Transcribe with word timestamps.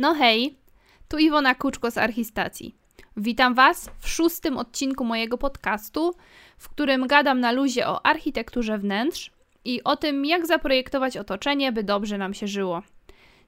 No 0.00 0.14
hej, 0.14 0.58
tu 1.08 1.18
Iwona 1.18 1.54
Kuczko 1.54 1.90
z 1.90 1.98
Archistacji. 1.98 2.74
Witam 3.16 3.54
Was 3.54 3.90
w 3.98 4.08
szóstym 4.08 4.56
odcinku 4.56 5.04
mojego 5.04 5.38
podcastu, 5.38 6.14
w 6.58 6.68
którym 6.68 7.06
gadam 7.06 7.40
na 7.40 7.52
luzie 7.52 7.88
o 7.88 8.06
architekturze 8.06 8.78
wnętrz 8.78 9.30
i 9.64 9.84
o 9.84 9.96
tym, 9.96 10.24
jak 10.24 10.46
zaprojektować 10.46 11.16
otoczenie, 11.16 11.72
by 11.72 11.84
dobrze 11.84 12.18
nam 12.18 12.34
się 12.34 12.46
żyło. 12.46 12.82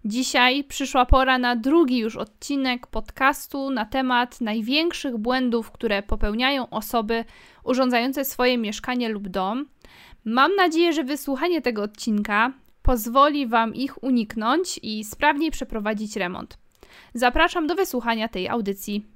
Dzisiaj 0.04 0.64
przyszła 0.64 1.06
pora 1.06 1.38
na 1.38 1.56
drugi 1.56 1.98
już 1.98 2.16
odcinek 2.16 2.86
podcastu 2.86 3.70
na 3.70 3.84
temat 3.84 4.40
największych 4.40 5.16
błędów, 5.16 5.70
które 5.70 6.02
popełniają 6.02 6.70
osoby 6.70 7.24
urządzające 7.64 8.24
swoje 8.24 8.58
mieszkanie 8.58 9.08
lub 9.08 9.28
dom. 9.28 9.66
Mam 10.24 10.56
nadzieję, 10.56 10.92
że 10.92 11.04
wysłuchanie 11.04 11.62
tego 11.62 11.82
odcinka 11.82 12.52
pozwoli 12.82 13.46
Wam 13.46 13.74
ich 13.74 14.02
uniknąć 14.04 14.80
i 14.82 15.04
sprawniej 15.04 15.50
przeprowadzić 15.50 16.16
remont. 16.16 16.58
Zapraszam 17.14 17.66
do 17.66 17.74
wysłuchania 17.74 18.28
tej 18.28 18.48
audycji. 18.48 19.06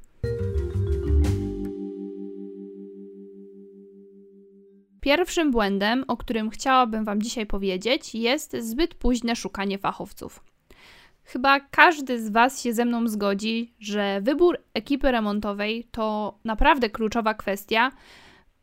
Pierwszym 5.01 5.51
błędem, 5.51 6.05
o 6.09 6.16
którym 6.16 6.51
chciałabym 6.51 7.05
Wam 7.05 7.23
dzisiaj 7.23 7.47
powiedzieć, 7.47 8.15
jest 8.15 8.57
zbyt 8.60 8.95
późne 8.95 9.37
szukanie 9.37 9.79
fachowców. 9.79 10.45
Chyba 11.24 11.60
każdy 11.60 12.23
z 12.23 12.30
Was 12.30 12.62
się 12.62 12.73
ze 12.73 12.85
mną 12.85 13.09
zgodzi, 13.09 13.74
że 13.80 14.21
wybór 14.21 14.59
ekipy 14.74 15.12
remontowej 15.12 15.88
to 15.91 16.38
naprawdę 16.45 16.91
kluczowa 16.91 17.35
kwestia, 17.35 17.93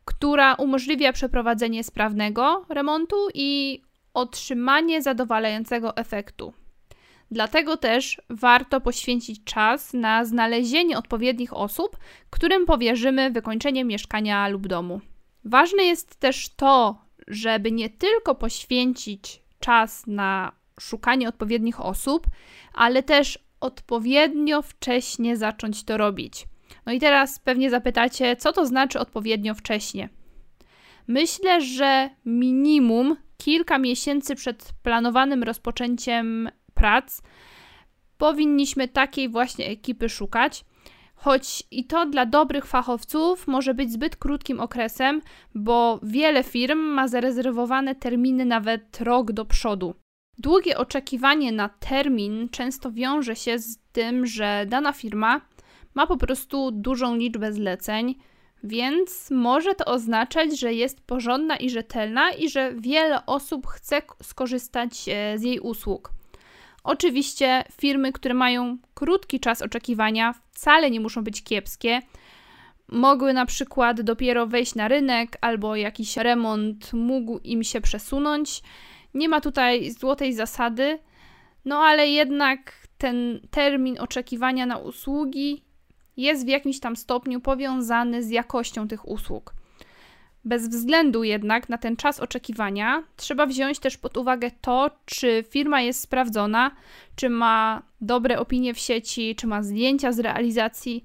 która 0.04 0.54
umożliwia 0.54 1.12
przeprowadzenie 1.12 1.84
sprawnego 1.84 2.66
remontu 2.68 3.16
i 3.34 3.80
otrzymanie 4.14 5.02
zadowalającego 5.02 5.96
efektu. 5.96 6.52
Dlatego 7.30 7.76
też 7.76 8.22
warto 8.30 8.80
poświęcić 8.80 9.44
czas 9.44 9.92
na 9.92 10.24
znalezienie 10.24 10.98
odpowiednich 10.98 11.52
osób, 11.56 11.96
którym 12.30 12.66
powierzymy 12.66 13.30
wykończenie 13.30 13.84
mieszkania 13.84 14.48
lub 14.48 14.66
domu. 14.66 15.00
Ważne 15.44 15.82
jest 15.82 16.16
też 16.16 16.48
to, 16.48 17.04
żeby 17.28 17.72
nie 17.72 17.90
tylko 17.90 18.34
poświęcić 18.34 19.42
czas 19.60 20.06
na 20.06 20.52
szukanie 20.80 21.28
odpowiednich 21.28 21.80
osób, 21.80 22.26
ale 22.74 23.02
też 23.02 23.38
odpowiednio 23.60 24.62
wcześnie 24.62 25.36
zacząć 25.36 25.84
to 25.84 25.96
robić. 25.96 26.46
No 26.86 26.92
i 26.92 27.00
teraz 27.00 27.38
pewnie 27.38 27.70
zapytacie, 27.70 28.36
co 28.36 28.52
to 28.52 28.66
znaczy 28.66 28.98
odpowiednio 29.00 29.54
wcześnie? 29.54 30.08
Myślę, 31.06 31.60
że 31.60 32.10
minimum 32.24 33.16
kilka 33.36 33.78
miesięcy 33.78 34.34
przed 34.34 34.72
planowanym 34.82 35.42
rozpoczęciem 35.42 36.48
prac 36.74 37.22
powinniśmy 38.18 38.88
takiej 38.88 39.28
właśnie 39.28 39.66
ekipy 39.66 40.08
szukać. 40.08 40.64
Choć 41.14 41.62
i 41.70 41.84
to 41.84 42.06
dla 42.06 42.26
dobrych 42.26 42.66
fachowców 42.66 43.46
może 43.46 43.74
być 43.74 43.92
zbyt 43.92 44.16
krótkim 44.16 44.60
okresem, 44.60 45.20
bo 45.54 46.00
wiele 46.02 46.42
firm 46.42 46.78
ma 46.78 47.08
zarezerwowane 47.08 47.94
terminy 47.94 48.44
nawet 48.44 49.00
rok 49.00 49.32
do 49.32 49.44
przodu. 49.44 49.94
Długie 50.38 50.78
oczekiwanie 50.78 51.52
na 51.52 51.68
termin 51.68 52.48
często 52.48 52.92
wiąże 52.92 53.36
się 53.36 53.58
z 53.58 53.78
tym, 53.92 54.26
że 54.26 54.66
dana 54.68 54.92
firma 54.92 55.40
ma 55.94 56.06
po 56.06 56.16
prostu 56.16 56.70
dużą 56.70 57.16
liczbę 57.16 57.52
zleceń, 57.52 58.14
więc 58.64 59.30
może 59.30 59.74
to 59.74 59.84
oznaczać, 59.84 60.60
że 60.60 60.72
jest 60.72 61.00
porządna 61.00 61.56
i 61.56 61.70
rzetelna 61.70 62.30
i 62.30 62.48
że 62.48 62.74
wiele 62.74 63.26
osób 63.26 63.66
chce 63.66 64.02
skorzystać 64.22 65.08
e, 65.08 65.38
z 65.38 65.42
jej 65.42 65.60
usług. 65.60 66.12
Oczywiście 66.84 67.64
firmy, 67.80 68.12
które 68.12 68.34
mają 68.34 68.78
krótki 68.94 69.40
czas 69.40 69.62
oczekiwania, 69.62 70.34
wcale 70.52 70.90
nie 70.90 71.00
muszą 71.00 71.24
być 71.24 71.42
kiepskie. 71.42 72.00
Mogły 72.88 73.32
na 73.32 73.46
przykład 73.46 74.00
dopiero 74.00 74.46
wejść 74.46 74.74
na 74.74 74.88
rynek, 74.88 75.38
albo 75.40 75.76
jakiś 75.76 76.16
remont 76.16 76.92
mógł 76.92 77.38
im 77.38 77.64
się 77.64 77.80
przesunąć. 77.80 78.62
Nie 79.14 79.28
ma 79.28 79.40
tutaj 79.40 79.90
złotej 79.90 80.32
zasady, 80.32 80.98
no 81.64 81.78
ale 81.78 82.08
jednak 82.08 82.72
ten 82.98 83.40
termin 83.50 83.96
oczekiwania 84.00 84.66
na 84.66 84.78
usługi 84.78 85.64
jest 86.16 86.44
w 86.44 86.48
jakimś 86.48 86.80
tam 86.80 86.96
stopniu 86.96 87.40
powiązany 87.40 88.22
z 88.22 88.30
jakością 88.30 88.88
tych 88.88 89.08
usług. 89.08 89.54
Bez 90.44 90.68
względu 90.68 91.24
jednak 91.24 91.68
na 91.68 91.78
ten 91.78 91.96
czas 91.96 92.20
oczekiwania, 92.20 93.02
trzeba 93.16 93.46
wziąć 93.46 93.78
też 93.78 93.96
pod 93.96 94.16
uwagę 94.16 94.50
to, 94.60 94.90
czy 95.04 95.44
firma 95.50 95.80
jest 95.80 96.00
sprawdzona, 96.00 96.70
czy 97.16 97.28
ma 97.28 97.82
dobre 98.00 98.38
opinie 98.38 98.74
w 98.74 98.78
sieci, 98.78 99.36
czy 99.36 99.46
ma 99.46 99.62
zdjęcia 99.62 100.12
z 100.12 100.18
realizacji. 100.18 101.04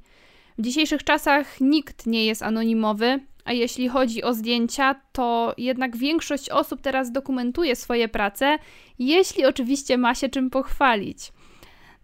W 0.58 0.62
dzisiejszych 0.62 1.04
czasach 1.04 1.62
nikt 1.62 2.06
nie 2.06 2.26
jest 2.26 2.44
anonimowy, 2.44 3.20
a 3.46 3.54
jeśli 3.54 3.90
chodzi 3.90 4.24
o 4.24 4.34
zdjęcia, 4.34 4.96
to 5.12 5.54
jednak 5.58 5.98
większość 5.98 6.50
osób 6.50 6.82
teraz 6.82 7.12
dokumentuje 7.12 7.76
swoje 7.76 8.08
prace, 8.08 8.58
jeśli 9.00 9.46
oczywiście 9.46 9.98
ma 9.98 10.16
się 10.16 10.30
czym 10.30 10.50
pochwalić. 10.50 11.32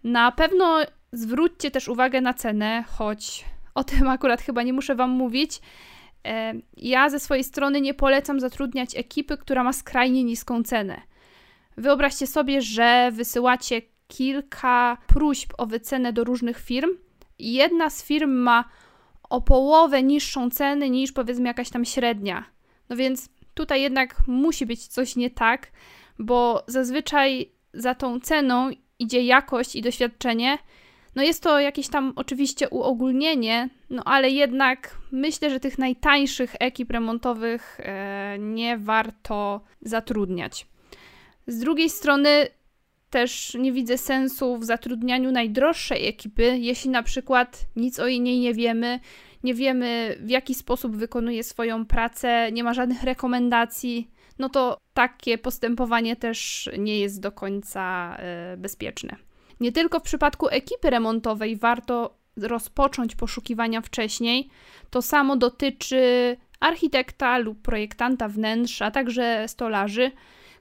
Na 0.04 0.32
pewno 0.32 0.78
zwróćcie 1.12 1.70
też 1.70 1.88
uwagę 1.88 2.20
na 2.20 2.34
cenę, 2.34 2.84
choć 2.88 3.44
o 3.74 3.84
tym 3.84 4.08
akurat 4.16 4.42
chyba 4.42 4.62
nie 4.62 4.72
muszę 4.72 4.94
Wam 4.94 5.10
mówić. 5.10 5.60
E, 6.26 6.54
ja 6.76 7.10
ze 7.10 7.20
swojej 7.20 7.44
strony 7.44 7.80
nie 7.80 7.94
polecam 7.94 8.40
zatrudniać 8.40 8.96
ekipy, 8.96 9.36
która 9.36 9.64
ma 9.64 9.72
skrajnie 9.72 10.24
niską 10.24 10.62
cenę. 10.62 11.02
Wyobraźcie 11.76 12.26
sobie, 12.26 12.62
że 12.62 13.10
wysyłacie 13.12 13.82
kilka 14.08 14.98
próśb 15.06 15.52
o 15.58 15.66
wycenę 15.66 16.12
do 16.12 16.24
różnych 16.24 16.58
firm 16.58 16.90
i 17.38 17.52
jedna 17.52 17.90
z 17.90 18.04
firm 18.04 18.30
ma 18.30 18.64
o 19.30 19.40
połowę 19.40 20.02
niższą 20.02 20.50
cenę 20.50 20.90
niż 20.90 21.12
powiedzmy 21.12 21.48
jakaś 21.48 21.70
tam 21.70 21.84
średnia. 21.84 22.44
No 22.88 22.96
więc 22.96 23.28
tutaj 23.54 23.82
jednak 23.82 24.16
musi 24.26 24.66
być 24.66 24.86
coś 24.86 25.16
nie 25.16 25.30
tak, 25.30 25.70
bo 26.18 26.64
zazwyczaj 26.66 27.50
za 27.74 27.94
tą 27.94 28.20
ceną 28.20 28.70
idzie 28.98 29.22
jakość 29.22 29.76
i 29.76 29.82
doświadczenie, 29.82 30.58
no 31.16 31.22
jest 31.22 31.42
to 31.42 31.60
jakieś 31.60 31.88
tam 31.88 32.12
oczywiście 32.16 32.68
uogólnienie, 32.68 33.68
no 33.90 34.02
ale 34.04 34.30
jednak 34.30 34.98
myślę, 35.12 35.50
że 35.50 35.60
tych 35.60 35.78
najtańszych 35.78 36.54
ekip 36.60 36.90
remontowych 36.90 37.80
e, 37.80 38.36
nie 38.38 38.78
warto 38.78 39.60
zatrudniać. 39.82 40.66
Z 41.46 41.58
drugiej 41.58 41.90
strony 41.90 42.48
też 43.10 43.56
nie 43.60 43.72
widzę 43.72 43.98
sensu 43.98 44.58
w 44.58 44.64
zatrudnianiu 44.64 45.32
najdroższej 45.32 46.08
ekipy, 46.08 46.58
jeśli 46.58 46.90
na 46.90 47.02
przykład 47.02 47.66
nic 47.76 47.98
o 47.98 48.08
niej 48.08 48.40
nie 48.40 48.54
wiemy, 48.54 49.00
nie 49.44 49.54
wiemy 49.54 50.16
w 50.20 50.30
jaki 50.30 50.54
sposób 50.54 50.96
wykonuje 50.96 51.44
swoją 51.44 51.86
pracę, 51.86 52.52
nie 52.52 52.64
ma 52.64 52.74
żadnych 52.74 53.02
rekomendacji, 53.02 54.10
no 54.38 54.48
to 54.48 54.78
takie 54.94 55.38
postępowanie 55.38 56.16
też 56.16 56.70
nie 56.78 57.00
jest 57.00 57.20
do 57.20 57.32
końca 57.32 58.16
e, 58.18 58.56
bezpieczne. 58.56 59.25
Nie 59.60 59.72
tylko 59.72 60.00
w 60.00 60.02
przypadku 60.02 60.48
ekipy 60.48 60.90
remontowej 60.90 61.56
warto 61.56 62.16
rozpocząć 62.36 63.16
poszukiwania 63.16 63.80
wcześniej, 63.80 64.48
to 64.90 65.02
samo 65.02 65.36
dotyczy 65.36 66.36
architekta 66.60 67.38
lub 67.38 67.62
projektanta 67.62 68.28
wnętrz, 68.28 68.82
a 68.82 68.90
także 68.90 69.44
stolarzy, 69.48 70.10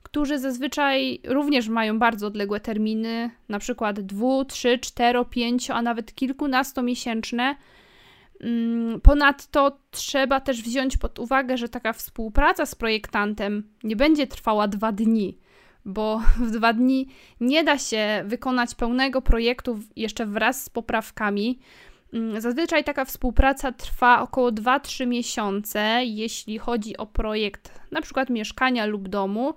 którzy 0.04 0.40
zazwyczaj 0.40 1.20
również 1.24 1.68
mają 1.68 2.00
bardzo 2.00 2.28
odległe 2.28 2.60
terminy, 2.60 3.30
na 3.50 3.60
przykład 3.60 4.00
dwu, 4.00 4.46
trzy, 4.46 4.80
cztero, 4.80 5.26
pięcio, 5.26 5.74
a 5.74 5.82
nawet 5.82 6.16
kilkunastomiesięczne. 6.16 7.56
Mm, 8.42 9.02
ponadto 9.02 9.78
trzeba 9.92 10.40
też 10.40 10.62
wziąć 10.62 10.98
pod 10.98 11.20
uwagę, 11.20 11.58
że 11.58 11.70
taka 11.70 11.94
współpraca 11.94 12.66
z 12.66 12.76
projektantem 12.76 13.64
nie 13.84 13.96
będzie 13.96 14.28
trwała 14.28 14.68
dwa 14.68 14.92
dni 14.92 15.38
bo 15.86 16.22
w 16.38 16.52
dwa 16.52 16.74
dni 16.74 17.08
nie 17.40 17.64
da 17.64 17.78
się 17.78 18.24
wykonać 18.26 18.76
pełnego 18.76 19.22
projektu 19.22 19.80
jeszcze 19.96 20.26
wraz 20.26 20.64
z 20.64 20.70
poprawkami. 20.70 21.60
Mm, 22.14 22.42
zazwyczaj 22.42 22.84
taka 22.84 23.06
współpraca 23.06 23.72
trwa 23.72 24.22
około 24.22 24.52
2-3 24.52 25.08
miesiące, 25.08 26.00
jeśli 26.06 26.58
chodzi 26.58 26.98
o 26.98 27.06
projekt 27.06 27.80
na 27.92 28.02
przykład 28.02 28.30
mieszkania 28.30 28.86
lub 28.86 29.08
domu. 29.10 29.54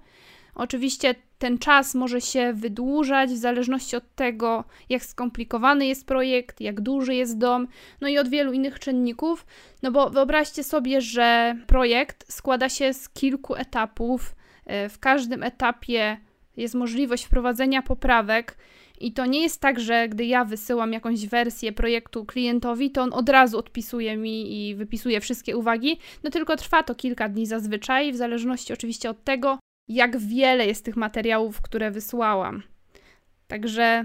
Oczywiście 0.55 1.15
ten 1.39 1.59
czas 1.59 1.95
może 1.95 2.21
się 2.21 2.53
wydłużać 2.53 3.31
w 3.31 3.37
zależności 3.37 3.97
od 3.97 4.15
tego, 4.15 4.65
jak 4.89 5.05
skomplikowany 5.05 5.87
jest 5.87 6.07
projekt, 6.07 6.61
jak 6.61 6.81
duży 6.81 7.15
jest 7.15 7.39
dom, 7.39 7.69
no 8.01 8.09
i 8.09 8.19
od 8.19 8.29
wielu 8.29 8.53
innych 8.53 8.79
czynników. 8.79 9.47
No 9.83 9.91
bo 9.91 10.11
wyobraźcie 10.11 10.65
sobie, 10.65 11.01
że 11.01 11.57
projekt 11.67 12.33
składa 12.33 12.69
się 12.69 12.95
z 12.95 13.09
kilku 13.09 13.55
etapów. 13.55 14.35
E, 14.67 14.89
w 14.89 14.99
każdym 14.99 15.43
etapie 15.43 16.17
jest 16.59 16.75
możliwość 16.75 17.25
wprowadzenia 17.25 17.83
poprawek. 17.83 18.57
I 19.01 19.13
to 19.13 19.27
nie 19.27 19.43
jest 19.43 19.61
tak, 19.61 19.81
że 19.81 20.09
gdy 20.09 20.25
ja 20.25 20.45
wysyłam 20.45 20.93
jakąś 20.93 21.27
wersję 21.27 21.73
projektu 21.73 22.25
klientowi, 22.25 22.91
to 22.91 23.03
on 23.03 23.13
od 23.13 23.29
razu 23.29 23.59
odpisuje 23.59 24.17
mi 24.17 24.69
i 24.69 24.75
wypisuje 24.75 25.21
wszystkie 25.21 25.57
uwagi, 25.57 25.99
no 26.23 26.31
tylko 26.31 26.57
trwa 26.57 26.83
to 26.83 26.95
kilka 26.95 27.29
dni 27.29 27.47
zazwyczaj, 27.47 28.13
w 28.13 28.17
zależności 28.17 28.73
oczywiście 28.73 29.11
od 29.11 29.25
tego, 29.25 29.59
jak 29.89 30.17
wiele 30.17 30.67
jest 30.67 30.85
tych 30.85 30.97
materiałów, 30.97 31.63
które 31.63 31.91
wysłałam. 31.91 32.63
Także 33.47 34.05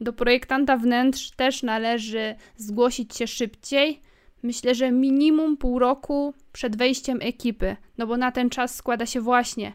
do 0.00 0.12
projektanta 0.12 0.76
wnętrz 0.76 1.30
też 1.30 1.62
należy 1.62 2.34
zgłosić 2.56 3.16
się 3.16 3.26
szybciej. 3.26 4.02
Myślę, 4.42 4.74
że 4.74 4.92
minimum 4.92 5.56
pół 5.56 5.78
roku 5.78 6.34
przed 6.52 6.76
wejściem 6.76 7.18
ekipy, 7.22 7.76
no 7.98 8.06
bo 8.06 8.16
na 8.16 8.32
ten 8.32 8.50
czas 8.50 8.74
składa 8.74 9.06
się 9.06 9.20
właśnie 9.20 9.72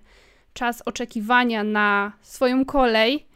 czas 0.54 0.84
oczekiwania 0.86 1.64
na 1.64 2.14
swoją 2.22 2.66
kolej 2.66 3.28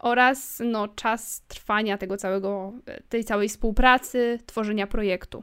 oraz 0.00 0.62
no, 0.64 0.88
czas 0.88 1.42
trwania 1.48 1.98
tego 1.98 2.16
całego, 2.16 2.72
tej 3.08 3.24
całej 3.24 3.48
współpracy, 3.48 4.38
tworzenia 4.46 4.86
projektu. 4.86 5.42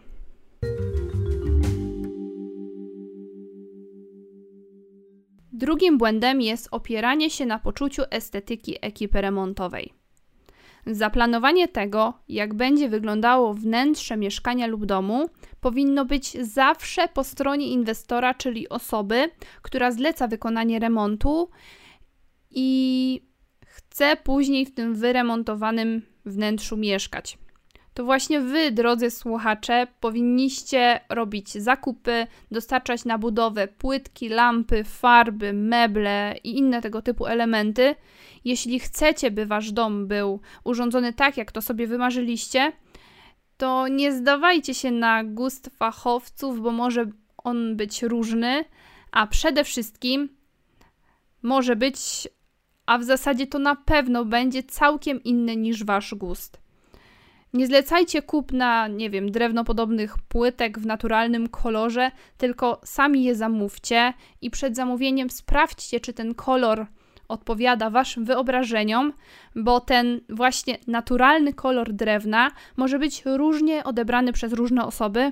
Drugim 5.51 5.97
błędem 5.97 6.41
jest 6.41 6.67
opieranie 6.71 7.29
się 7.29 7.45
na 7.45 7.59
poczuciu 7.59 8.03
estetyki 8.11 8.77
ekipy 8.81 9.21
remontowej. 9.21 10.02
Zaplanowanie 10.85 11.67
tego, 11.67 12.13
jak 12.29 12.53
będzie 12.53 12.89
wyglądało 12.89 13.53
wnętrze 13.53 14.17
mieszkania 14.17 14.67
lub 14.67 14.85
domu, 14.85 15.29
powinno 15.61 16.05
być 16.05 16.31
zawsze 16.31 17.07
po 17.07 17.23
stronie 17.23 17.67
inwestora, 17.67 18.33
czyli 18.33 18.69
osoby, 18.69 19.29
która 19.61 19.91
zleca 19.91 20.27
wykonanie 20.27 20.79
remontu 20.79 21.49
i 22.51 23.21
chce 23.65 24.17
później 24.23 24.65
w 24.65 24.73
tym 24.73 24.95
wyremontowanym 24.95 26.01
wnętrzu 26.25 26.77
mieszkać 26.77 27.37
to 27.93 28.03
właśnie 28.03 28.41
wy, 28.41 28.71
drodzy 28.71 29.11
słuchacze, 29.11 29.87
powinniście 29.99 30.99
robić 31.09 31.51
zakupy, 31.51 32.27
dostarczać 32.51 33.05
na 33.05 33.17
budowę 33.17 33.67
płytki, 33.67 34.29
lampy, 34.29 34.83
farby, 34.83 35.53
meble 35.53 36.35
i 36.43 36.57
inne 36.57 36.81
tego 36.81 37.01
typu 37.01 37.25
elementy. 37.25 37.95
Jeśli 38.45 38.79
chcecie, 38.79 39.31
by 39.31 39.45
wasz 39.45 39.71
dom 39.71 40.07
był 40.07 40.39
urządzony 40.63 41.13
tak, 41.13 41.37
jak 41.37 41.51
to 41.51 41.61
sobie 41.61 41.87
wymarzyliście, 41.87 42.71
to 43.57 43.87
nie 43.87 44.11
zdawajcie 44.11 44.73
się 44.73 44.91
na 44.91 45.23
gust 45.23 45.69
fachowców, 45.77 46.61
bo 46.61 46.71
może 46.71 47.05
on 47.37 47.75
być 47.75 48.03
różny, 48.03 48.65
a 49.11 49.27
przede 49.27 49.63
wszystkim 49.63 50.29
może 51.41 51.75
być, 51.75 52.27
a 52.85 52.97
w 52.97 53.03
zasadzie 53.03 53.47
to 53.47 53.59
na 53.59 53.75
pewno 53.75 54.25
będzie 54.25 54.63
całkiem 54.63 55.23
inny 55.23 55.55
niż 55.55 55.83
wasz 55.83 56.15
gust. 56.15 56.62
Nie 57.53 57.67
zlecajcie 57.67 58.21
kupna, 58.21 58.87
nie 58.87 59.09
wiem, 59.09 59.31
drewnopodobnych 59.31 60.17
płytek 60.17 60.79
w 60.79 60.85
naturalnym 60.85 61.49
kolorze, 61.49 62.11
tylko 62.37 62.81
sami 62.85 63.23
je 63.23 63.35
zamówcie 63.35 64.13
i 64.41 64.49
przed 64.49 64.75
zamówieniem 64.75 65.29
sprawdźcie, 65.29 65.99
czy 65.99 66.13
ten 66.13 66.35
kolor 66.35 66.85
odpowiada 67.27 67.89
waszym 67.89 68.25
wyobrażeniom, 68.25 69.13
bo 69.55 69.79
ten 69.79 70.21
właśnie 70.29 70.77
naturalny 70.87 71.53
kolor 71.53 71.93
drewna 71.93 72.51
może 72.77 72.99
być 72.99 73.23
różnie 73.25 73.83
odebrany 73.83 74.33
przez 74.33 74.53
różne 74.53 74.85
osoby. 74.85 75.31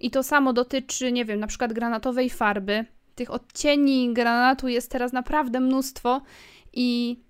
I 0.00 0.10
to 0.10 0.22
samo 0.22 0.52
dotyczy, 0.52 1.12
nie 1.12 1.24
wiem, 1.24 1.40
na 1.40 1.46
przykład 1.46 1.72
granatowej 1.72 2.30
farby. 2.30 2.84
Tych 3.14 3.30
odcieni 3.30 4.12
granatu 4.12 4.68
jest 4.68 4.90
teraz 4.90 5.12
naprawdę 5.12 5.60
mnóstwo 5.60 6.22
i 6.72 7.20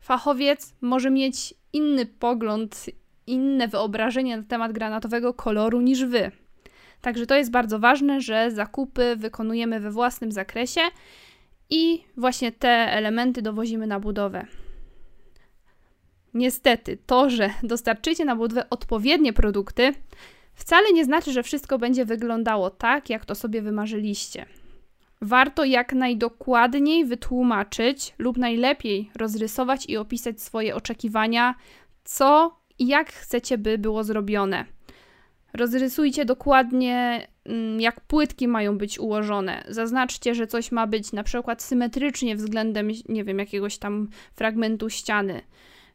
fachowiec 0.00 0.74
może 0.80 1.10
mieć 1.10 1.54
inny 1.72 2.06
pogląd 2.06 2.86
inne 3.26 3.68
wyobrażenie 3.68 4.36
na 4.36 4.42
temat 4.42 4.72
granatowego 4.72 5.34
koloru 5.34 5.80
niż 5.80 6.04
wy. 6.04 6.30
Także 7.00 7.26
to 7.26 7.34
jest 7.34 7.50
bardzo 7.50 7.78
ważne, 7.78 8.20
że 8.20 8.50
zakupy 8.50 9.16
wykonujemy 9.16 9.80
we 9.80 9.90
własnym 9.90 10.32
zakresie 10.32 10.80
i 11.70 12.04
właśnie 12.16 12.52
te 12.52 12.68
elementy 12.68 13.42
dowozimy 13.42 13.86
na 13.86 14.00
budowę. 14.00 14.46
Niestety, 16.34 16.98
to, 17.06 17.30
że 17.30 17.50
dostarczycie 17.62 18.24
na 18.24 18.36
budowę 18.36 18.70
odpowiednie 18.70 19.32
produkty, 19.32 19.92
wcale 20.54 20.92
nie 20.92 21.04
znaczy, 21.04 21.32
że 21.32 21.42
wszystko 21.42 21.78
będzie 21.78 22.04
wyglądało 22.04 22.70
tak, 22.70 23.10
jak 23.10 23.24
to 23.24 23.34
sobie 23.34 23.62
wymarzyliście. 23.62 24.46
Warto 25.20 25.64
jak 25.64 25.92
najdokładniej 25.92 27.04
wytłumaczyć 27.04 28.14
lub 28.18 28.36
najlepiej 28.36 29.10
rozrysować 29.16 29.86
i 29.88 29.96
opisać 29.96 30.42
swoje 30.42 30.74
oczekiwania, 30.74 31.54
co 32.04 32.56
i 32.78 32.86
jak 32.86 33.12
chcecie, 33.12 33.58
by 33.58 33.78
było 33.78 34.04
zrobione. 34.04 34.64
Rozrysujcie 35.54 36.24
dokładnie, 36.24 37.26
mm, 37.44 37.80
jak 37.80 38.00
płytki 38.00 38.48
mają 38.48 38.78
być 38.78 38.98
ułożone. 38.98 39.64
Zaznaczcie, 39.68 40.34
że 40.34 40.46
coś 40.46 40.72
ma 40.72 40.86
być 40.86 41.12
na 41.12 41.22
przykład 41.22 41.62
symetrycznie 41.62 42.36
względem, 42.36 42.88
nie 43.08 43.24
wiem, 43.24 43.38
jakiegoś 43.38 43.78
tam 43.78 44.08
fragmentu 44.34 44.90
ściany 44.90 45.40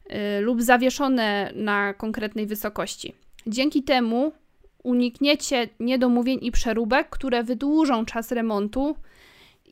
yy, 0.08 0.40
lub 0.40 0.62
zawieszone 0.62 1.52
na 1.54 1.94
konkretnej 1.94 2.46
wysokości. 2.46 3.14
Dzięki 3.46 3.82
temu 3.82 4.32
unikniecie 4.82 5.68
niedomówień 5.80 6.38
i 6.42 6.52
przeróbek, 6.52 7.10
które 7.10 7.42
wydłużą 7.42 8.04
czas 8.04 8.32
remontu. 8.32 8.96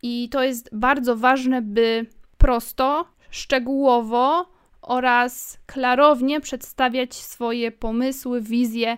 I 0.02 0.28
to 0.28 0.42
jest 0.42 0.70
bardzo 0.72 1.16
ważne, 1.16 1.62
by 1.62 2.06
prosto, 2.38 3.08
szczegółowo 3.30 4.57
oraz 4.88 5.58
klarownie 5.66 6.40
przedstawiać 6.40 7.14
swoje 7.14 7.72
pomysły, 7.72 8.40
wizje 8.40 8.96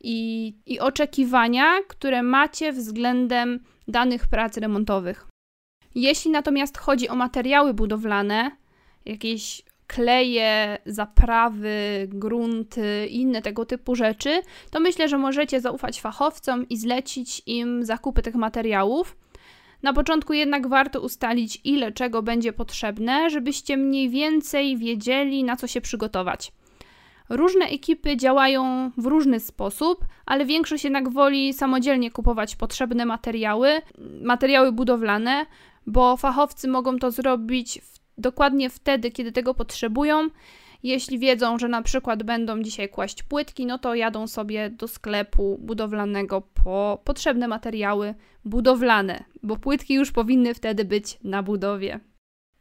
i, 0.00 0.54
i 0.66 0.80
oczekiwania, 0.80 1.82
które 1.88 2.22
macie 2.22 2.72
względem 2.72 3.60
danych 3.88 4.28
prac 4.28 4.56
remontowych. 4.56 5.26
Jeśli 5.94 6.30
natomiast 6.30 6.78
chodzi 6.78 7.08
o 7.08 7.14
materiały 7.14 7.74
budowlane, 7.74 8.50
jakieś 9.04 9.62
kleje, 9.86 10.78
zaprawy, 10.86 12.08
grunty 12.08 13.06
i 13.10 13.20
inne 13.20 13.42
tego 13.42 13.66
typu 13.66 13.94
rzeczy, 13.94 14.42
to 14.70 14.80
myślę, 14.80 15.08
że 15.08 15.18
możecie 15.18 15.60
zaufać 15.60 16.00
fachowcom 16.00 16.68
i 16.68 16.76
zlecić 16.76 17.42
im 17.46 17.84
zakupy 17.84 18.22
tych 18.22 18.34
materiałów. 18.34 19.16
Na 19.82 19.92
początku 19.92 20.32
jednak 20.32 20.68
warto 20.68 21.00
ustalić, 21.00 21.60
ile 21.64 21.92
czego 21.92 22.22
będzie 22.22 22.52
potrzebne, 22.52 23.30
żebyście 23.30 23.76
mniej 23.76 24.10
więcej 24.10 24.76
wiedzieli, 24.76 25.44
na 25.44 25.56
co 25.56 25.66
się 25.66 25.80
przygotować. 25.80 26.52
Różne 27.28 27.66
ekipy 27.66 28.16
działają 28.16 28.90
w 28.96 29.06
różny 29.06 29.40
sposób, 29.40 30.04
ale 30.26 30.44
większość 30.44 30.84
jednak 30.84 31.08
woli 31.08 31.54
samodzielnie 31.54 32.10
kupować 32.10 32.56
potrzebne 32.56 33.06
materiały, 33.06 33.82
materiały 34.22 34.72
budowlane, 34.72 35.46
bo 35.86 36.16
fachowcy 36.16 36.68
mogą 36.68 36.98
to 36.98 37.10
zrobić 37.10 37.80
dokładnie 38.18 38.70
wtedy, 38.70 39.10
kiedy 39.10 39.32
tego 39.32 39.54
potrzebują 39.54 40.28
jeśli 40.82 41.18
wiedzą, 41.18 41.58
że 41.58 41.68
na 41.68 41.82
przykład 41.82 42.22
będą 42.22 42.62
dzisiaj 42.62 42.88
kłaść 42.88 43.22
płytki, 43.22 43.66
no 43.66 43.78
to 43.78 43.94
jadą 43.94 44.26
sobie 44.26 44.70
do 44.70 44.88
sklepu 44.88 45.58
budowlanego 45.58 46.42
po 46.64 47.02
potrzebne 47.04 47.48
materiały 47.48 48.14
budowlane, 48.44 49.24
bo 49.42 49.56
płytki 49.56 49.94
już 49.94 50.12
powinny 50.12 50.54
wtedy 50.54 50.84
być 50.84 51.18
na 51.24 51.42
budowie. 51.42 52.00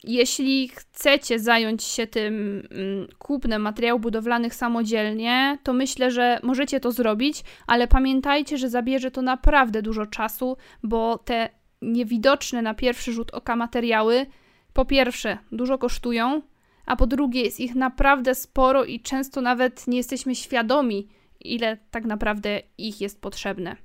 Jeśli 0.03 0.67
chcecie 0.67 1.39
zająć 1.39 1.83
się 1.83 2.07
tym 2.07 2.63
mm, 2.71 3.07
kupnem 3.19 3.61
materiałów 3.61 4.01
budowlanych 4.01 4.55
samodzielnie, 4.55 5.57
to 5.63 5.73
myślę, 5.73 6.11
że 6.11 6.39
możecie 6.43 6.79
to 6.79 6.91
zrobić, 6.91 7.43
ale 7.67 7.87
pamiętajcie, 7.87 8.57
że 8.57 8.69
zabierze 8.69 9.11
to 9.11 9.21
naprawdę 9.21 9.81
dużo 9.81 10.05
czasu, 10.05 10.57
bo 10.83 11.17
te 11.17 11.49
niewidoczne 11.81 12.61
na 12.61 12.73
pierwszy 12.73 13.13
rzut 13.13 13.33
oka 13.33 13.55
materiały 13.55 14.25
po 14.73 14.85
pierwsze 14.85 15.37
dużo 15.51 15.77
kosztują, 15.77 16.41
a 16.85 16.95
po 16.95 17.07
drugie 17.07 17.41
jest 17.41 17.59
ich 17.59 17.75
naprawdę 17.75 18.35
sporo 18.35 18.85
i 18.85 18.99
często 18.99 19.41
nawet 19.41 19.87
nie 19.87 19.97
jesteśmy 19.97 20.35
świadomi, 20.35 21.07
ile 21.39 21.77
tak 21.91 22.05
naprawdę 22.05 22.61
ich 22.77 23.01
jest 23.01 23.21
potrzebne. 23.21 23.75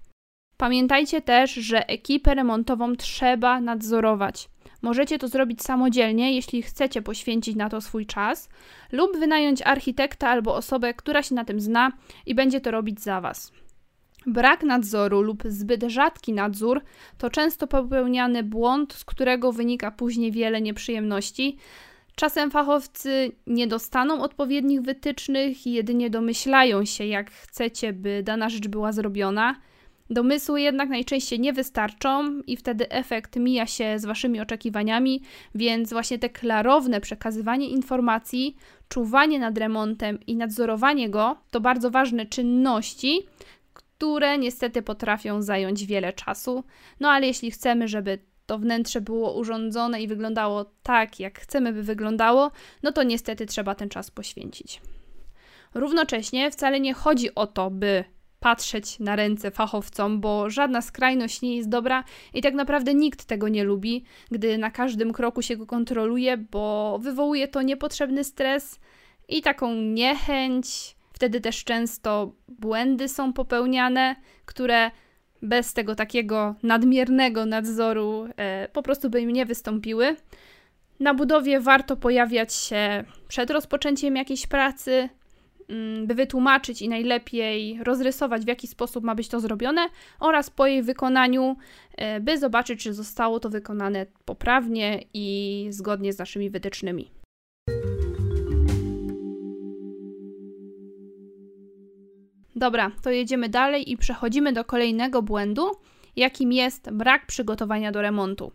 Pamiętajcie 0.56 1.22
też, 1.22 1.54
że 1.54 1.88
ekipę 1.88 2.34
remontową 2.34 2.96
trzeba 2.96 3.60
nadzorować. 3.60 4.48
Możecie 4.82 5.18
to 5.18 5.28
zrobić 5.28 5.62
samodzielnie, 5.62 6.34
jeśli 6.34 6.62
chcecie 6.62 7.02
poświęcić 7.02 7.56
na 7.56 7.68
to 7.68 7.80
swój 7.80 8.06
czas, 8.06 8.48
lub 8.92 9.18
wynająć 9.18 9.62
architekta 9.62 10.28
albo 10.28 10.54
osobę, 10.54 10.94
która 10.94 11.22
się 11.22 11.34
na 11.34 11.44
tym 11.44 11.60
zna 11.60 11.92
i 12.26 12.34
będzie 12.34 12.60
to 12.60 12.70
robić 12.70 13.00
za 13.00 13.20
Was. 13.20 13.52
Brak 14.26 14.62
nadzoru 14.62 15.22
lub 15.22 15.42
zbyt 15.48 15.82
rzadki 15.82 16.32
nadzór 16.32 16.82
to 17.18 17.30
często 17.30 17.66
popełniany 17.66 18.42
błąd, 18.42 18.94
z 18.94 19.04
którego 19.04 19.52
wynika 19.52 19.90
później 19.90 20.32
wiele 20.32 20.60
nieprzyjemności, 20.60 21.56
Czasem 22.16 22.50
fachowcy 22.50 23.32
nie 23.46 23.66
dostaną 23.66 24.22
odpowiednich 24.22 24.82
wytycznych 24.82 25.66
i 25.66 25.72
jedynie 25.72 26.10
domyślają 26.10 26.84
się, 26.84 27.06
jak 27.06 27.30
chcecie, 27.30 27.92
by 27.92 28.22
dana 28.22 28.48
rzecz 28.48 28.68
była 28.68 28.92
zrobiona. 28.92 29.56
Domysły 30.10 30.60
jednak 30.60 30.88
najczęściej 30.88 31.40
nie 31.40 31.52
wystarczą 31.52 32.40
i 32.40 32.56
wtedy 32.56 32.90
efekt 32.90 33.36
mija 33.36 33.66
się 33.66 33.98
z 33.98 34.04
waszymi 34.04 34.40
oczekiwaniami, 34.40 35.22
więc 35.54 35.90
właśnie 35.90 36.18
te 36.18 36.30
klarowne 36.30 37.00
przekazywanie 37.00 37.68
informacji, 37.68 38.56
czuwanie 38.88 39.38
nad 39.38 39.58
remontem 39.58 40.18
i 40.26 40.36
nadzorowanie 40.36 41.10
go 41.10 41.36
to 41.50 41.60
bardzo 41.60 41.90
ważne 41.90 42.26
czynności, 42.26 43.26
które 43.72 44.38
niestety 44.38 44.82
potrafią 44.82 45.42
zająć 45.42 45.86
wiele 45.86 46.12
czasu. 46.12 46.64
No 47.00 47.08
ale 47.10 47.26
jeśli 47.26 47.50
chcemy, 47.50 47.88
żeby 47.88 48.18
to 48.46 48.58
wnętrze 48.58 49.00
było 49.00 49.34
urządzone 49.34 50.02
i 50.02 50.08
wyglądało 50.08 50.64
tak, 50.82 51.20
jak 51.20 51.40
chcemy, 51.40 51.72
by 51.72 51.82
wyglądało, 51.82 52.50
no 52.82 52.92
to 52.92 53.02
niestety 53.02 53.46
trzeba 53.46 53.74
ten 53.74 53.88
czas 53.88 54.10
poświęcić. 54.10 54.80
Równocześnie 55.74 56.50
wcale 56.50 56.80
nie 56.80 56.94
chodzi 56.94 57.34
o 57.34 57.46
to, 57.46 57.70
by 57.70 58.04
patrzeć 58.40 58.98
na 58.98 59.16
ręce 59.16 59.50
fachowcom, 59.50 60.20
bo 60.20 60.50
żadna 60.50 60.82
skrajność 60.82 61.42
nie 61.42 61.56
jest 61.56 61.68
dobra 61.68 62.04
i 62.34 62.42
tak 62.42 62.54
naprawdę 62.54 62.94
nikt 62.94 63.24
tego 63.24 63.48
nie 63.48 63.64
lubi, 63.64 64.04
gdy 64.30 64.58
na 64.58 64.70
każdym 64.70 65.12
kroku 65.12 65.42
się 65.42 65.56
go 65.56 65.66
kontroluje, 65.66 66.36
bo 66.36 66.98
wywołuje 67.02 67.48
to 67.48 67.62
niepotrzebny 67.62 68.24
stres 68.24 68.80
i 69.28 69.42
taką 69.42 69.74
niechęć. 69.74 70.96
Wtedy 71.12 71.40
też 71.40 71.64
często 71.64 72.32
błędy 72.48 73.08
są 73.08 73.32
popełniane, 73.32 74.16
które 74.44 74.90
bez 75.42 75.72
tego 75.72 75.94
takiego 75.94 76.54
nadmiernego 76.62 77.46
nadzoru 77.46 78.28
e, 78.36 78.68
po 78.72 78.82
prostu 78.82 79.10
by 79.10 79.20
im 79.20 79.30
nie 79.30 79.46
wystąpiły. 79.46 80.16
Na 81.00 81.14
budowie 81.14 81.60
warto 81.60 81.96
pojawiać 81.96 82.54
się 82.54 83.04
przed 83.28 83.50
rozpoczęciem 83.50 84.16
jakiejś 84.16 84.46
pracy, 84.46 85.08
mm, 85.68 86.06
by 86.06 86.14
wytłumaczyć 86.14 86.82
i 86.82 86.88
najlepiej 86.88 87.78
rozrysować, 87.84 88.44
w 88.44 88.48
jaki 88.48 88.66
sposób 88.66 89.04
ma 89.04 89.14
być 89.14 89.28
to 89.28 89.40
zrobione, 89.40 89.88
oraz 90.20 90.50
po 90.50 90.66
jej 90.66 90.82
wykonaniu, 90.82 91.56
e, 91.96 92.20
by 92.20 92.38
zobaczyć, 92.38 92.82
czy 92.82 92.94
zostało 92.94 93.40
to 93.40 93.50
wykonane 93.50 94.06
poprawnie 94.24 95.02
i 95.14 95.66
zgodnie 95.70 96.12
z 96.12 96.18
naszymi 96.18 96.50
wytycznymi. 96.50 97.10
Dobra, 102.56 102.90
to 103.02 103.10
jedziemy 103.10 103.48
dalej 103.48 103.92
i 103.92 103.96
przechodzimy 103.96 104.52
do 104.52 104.64
kolejnego 104.64 105.22
błędu, 105.22 105.70
jakim 106.16 106.52
jest 106.52 106.90
brak 106.90 107.26
przygotowania 107.26 107.92
do 107.92 108.02
remontu. 108.02 108.52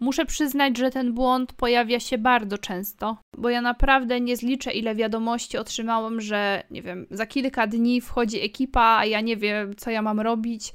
Muszę 0.00 0.26
przyznać, 0.26 0.78
że 0.78 0.90
ten 0.90 1.12
błąd 1.12 1.52
pojawia 1.52 2.00
się 2.00 2.18
bardzo 2.18 2.58
często, 2.58 3.16
bo 3.38 3.50
ja 3.50 3.60
naprawdę 3.60 4.20
nie 4.20 4.36
zliczę, 4.36 4.72
ile 4.72 4.94
wiadomości 4.94 5.58
otrzymałam, 5.58 6.20
że 6.20 6.62
nie 6.70 6.82
wiem, 6.82 7.06
za 7.10 7.26
kilka 7.26 7.66
dni 7.66 8.00
wchodzi 8.00 8.40
ekipa, 8.40 8.96
a 8.98 9.04
ja 9.04 9.20
nie 9.20 9.36
wiem, 9.36 9.76
co 9.76 9.90
ja 9.90 10.02
mam 10.02 10.20
robić, 10.20 10.72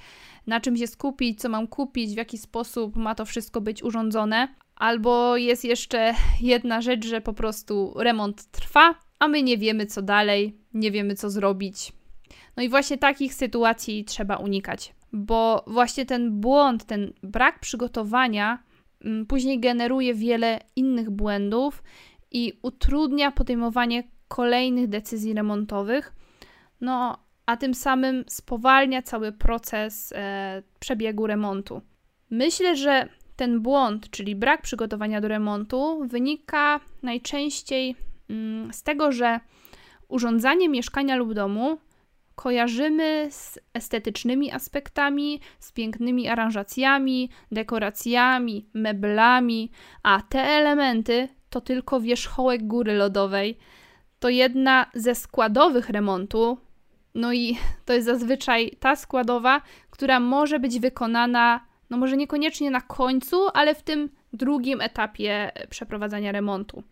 na 0.47 0.59
czym 0.59 0.77
się 0.77 0.87
skupić, 0.87 1.41
co 1.41 1.49
mam 1.49 1.67
kupić, 1.67 2.13
w 2.13 2.17
jaki 2.17 2.37
sposób 2.37 2.95
ma 2.95 3.15
to 3.15 3.25
wszystko 3.25 3.61
być 3.61 3.83
urządzone. 3.83 4.47
Albo 4.75 5.37
jest 5.37 5.65
jeszcze 5.65 6.13
jedna 6.41 6.81
rzecz, 6.81 7.05
że 7.05 7.21
po 7.21 7.33
prostu 7.33 7.93
remont 7.97 8.51
trwa, 8.51 8.95
a 9.19 9.27
my 9.27 9.43
nie 9.43 9.57
wiemy, 9.57 9.85
co 9.85 10.01
dalej, 10.01 10.57
nie 10.73 10.91
wiemy, 10.91 11.15
co 11.15 11.29
zrobić. 11.29 11.98
No 12.59 12.63
i 12.63 12.69
właśnie 12.69 12.97
takich 12.97 13.33
sytuacji 13.33 14.05
trzeba 14.05 14.35
unikać, 14.35 14.93
bo 15.13 15.63
właśnie 15.67 16.05
ten 16.05 16.41
błąd, 16.41 16.85
ten 16.85 17.13
brak 17.23 17.59
przygotowania 17.59 18.63
mm, 19.05 19.25
później 19.25 19.59
generuje 19.59 20.13
wiele 20.13 20.59
innych 20.75 21.09
błędów 21.09 21.83
i 22.31 22.59
utrudnia 22.61 23.31
podejmowanie 23.31 24.03
kolejnych 24.27 24.87
decyzji 24.87 25.33
remontowych. 25.33 26.13
No, 26.81 27.17
a 27.45 27.57
tym 27.57 27.73
samym 27.73 28.23
spowalnia 28.27 29.01
cały 29.01 29.31
proces 29.31 30.13
e, 30.15 30.63
przebiegu 30.79 31.27
remontu. 31.27 31.81
Myślę, 32.29 32.75
że 32.75 33.09
ten 33.35 33.59
błąd, 33.59 34.09
czyli 34.09 34.35
brak 34.35 34.61
przygotowania 34.61 35.21
do 35.21 35.27
remontu, 35.27 35.99
wynika 36.07 36.79
najczęściej 37.03 37.95
mm, 38.29 38.73
z 38.73 38.83
tego, 38.83 39.11
że 39.11 39.39
urządzanie 40.07 40.69
mieszkania 40.69 41.15
lub 41.15 41.33
domu 41.33 41.77
kojarzymy 42.39 43.27
z 43.31 43.59
estetycznymi 43.73 44.51
aspektami, 44.51 45.41
z 45.59 45.71
pięknymi 45.71 46.27
aranżacjami, 46.27 47.29
dekoracjami, 47.51 48.69
meblami, 48.73 49.71
a 50.03 50.21
te 50.21 50.39
elementy 50.39 51.27
to 51.49 51.61
tylko 51.61 52.01
wierzchołek 52.01 52.67
góry 52.67 52.93
lodowej. 52.93 53.57
To 54.19 54.29
jedna 54.29 54.85
ze 54.93 55.15
składowych 55.15 55.89
remontu, 55.89 56.57
no 57.15 57.33
i 57.33 57.57
to 57.85 57.93
jest 57.93 58.05
zazwyczaj 58.05 58.71
ta 58.79 58.95
składowa, 58.95 59.61
która 59.89 60.19
może 60.19 60.59
być 60.59 60.79
wykonana, 60.79 61.65
no 61.89 61.97
może 61.97 62.17
niekoniecznie 62.17 62.71
na 62.71 62.81
końcu, 62.81 63.47
ale 63.53 63.75
w 63.75 63.83
tym 63.83 64.09
drugim 64.33 64.81
etapie 64.81 65.51
przeprowadzania 65.69 66.31
remontu 66.31 66.83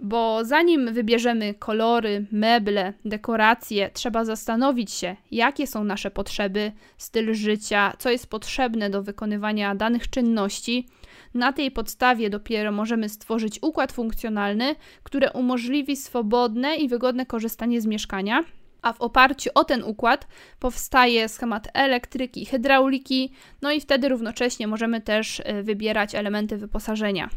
bo 0.00 0.44
zanim 0.44 0.92
wybierzemy 0.92 1.54
kolory, 1.54 2.26
meble, 2.32 2.92
dekoracje, 3.04 3.90
trzeba 3.90 4.24
zastanowić 4.24 4.92
się, 4.92 5.16
jakie 5.30 5.66
są 5.66 5.84
nasze 5.84 6.10
potrzeby, 6.10 6.72
styl 6.98 7.34
życia, 7.34 7.92
co 7.98 8.10
jest 8.10 8.30
potrzebne 8.30 8.90
do 8.90 9.02
wykonywania 9.02 9.74
danych 9.74 10.10
czynności. 10.10 10.88
Na 11.34 11.52
tej 11.52 11.70
podstawie 11.70 12.30
dopiero 12.30 12.72
możemy 12.72 13.08
stworzyć 13.08 13.58
układ 13.62 13.92
funkcjonalny, 13.92 14.74
który 15.02 15.30
umożliwi 15.30 15.96
swobodne 15.96 16.76
i 16.76 16.88
wygodne 16.88 17.26
korzystanie 17.26 17.80
z 17.80 17.86
mieszkania. 17.86 18.44
A 18.82 18.92
w 18.92 19.00
oparciu 19.00 19.50
o 19.54 19.64
ten 19.64 19.84
układ 19.84 20.26
powstaje 20.58 21.28
schemat 21.28 21.68
elektryki, 21.74 22.46
hydrauliki, 22.46 23.32
no 23.62 23.72
i 23.72 23.80
wtedy 23.80 24.08
równocześnie 24.08 24.66
możemy 24.66 25.00
też 25.00 25.42
e, 25.44 25.62
wybierać 25.62 26.14
elementy 26.14 26.56
wyposażenia. 26.56 27.30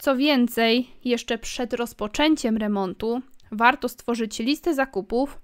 Co 0.00 0.16
więcej, 0.16 0.90
jeszcze 1.04 1.38
przed 1.38 1.72
rozpoczęciem 1.72 2.56
remontu 2.56 3.20
warto 3.52 3.88
stworzyć 3.88 4.38
listę 4.38 4.74
zakupów, 4.74 5.40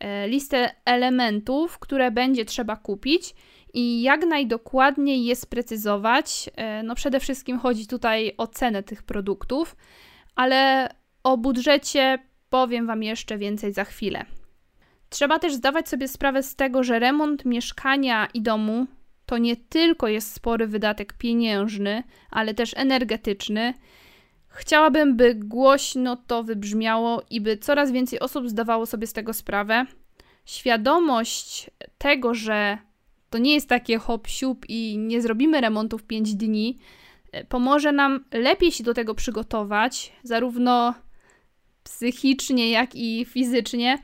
e, 0.00 0.28
listę 0.28 0.74
elementów, 0.84 1.78
które 1.78 2.10
będzie 2.10 2.44
trzeba 2.44 2.76
kupić 2.76 3.34
i 3.74 4.02
jak 4.02 4.26
najdokładniej 4.26 5.24
je 5.24 5.36
sprecyzować. 5.36 6.50
E, 6.56 6.82
no 6.82 6.94
przede 6.94 7.20
wszystkim 7.20 7.58
chodzi 7.58 7.86
tutaj 7.86 8.34
o 8.38 8.46
cenę 8.46 8.82
tych 8.82 9.02
produktów, 9.02 9.76
ale 10.34 10.88
o 11.22 11.36
budżecie 11.36 12.18
powiem 12.50 12.86
Wam 12.86 13.02
jeszcze 13.02 13.38
więcej 13.38 13.72
za 13.72 13.84
chwilę. 13.84 14.24
Trzeba 15.08 15.38
też 15.38 15.54
zdawać 15.54 15.88
sobie 15.88 16.08
sprawę 16.08 16.42
z 16.42 16.56
tego, 16.56 16.82
że 16.82 16.98
remont 16.98 17.44
mieszkania 17.44 18.28
i 18.34 18.42
domu 18.42 18.86
to 19.32 19.38
nie 19.38 19.56
tylko 19.56 20.08
jest 20.08 20.32
spory 20.32 20.66
wydatek 20.66 21.12
pieniężny, 21.12 22.02
ale 22.30 22.54
też 22.54 22.72
energetyczny. 22.76 23.74
Chciałabym, 24.48 25.16
by 25.16 25.34
głośno 25.34 26.16
to 26.16 26.42
wybrzmiało 26.42 27.22
i 27.30 27.40
by 27.40 27.56
coraz 27.56 27.92
więcej 27.92 28.20
osób 28.20 28.48
zdawało 28.48 28.86
sobie 28.86 29.06
z 29.06 29.12
tego 29.12 29.32
sprawę. 29.32 29.86
Świadomość 30.44 31.70
tego, 31.98 32.34
że 32.34 32.78
to 33.30 33.38
nie 33.38 33.54
jest 33.54 33.68
takie 33.68 33.98
hop 33.98 34.28
siup 34.28 34.64
i 34.68 34.98
nie 34.98 35.22
zrobimy 35.22 35.60
remontu 35.60 35.98
w 35.98 36.04
5 36.04 36.34
dni, 36.34 36.78
pomoże 37.48 37.92
nam 37.92 38.24
lepiej 38.32 38.72
się 38.72 38.84
do 38.84 38.94
tego 38.94 39.14
przygotować, 39.14 40.12
zarówno 40.22 40.94
psychicznie, 41.82 42.70
jak 42.70 42.94
i 42.94 43.24
fizycznie, 43.24 43.98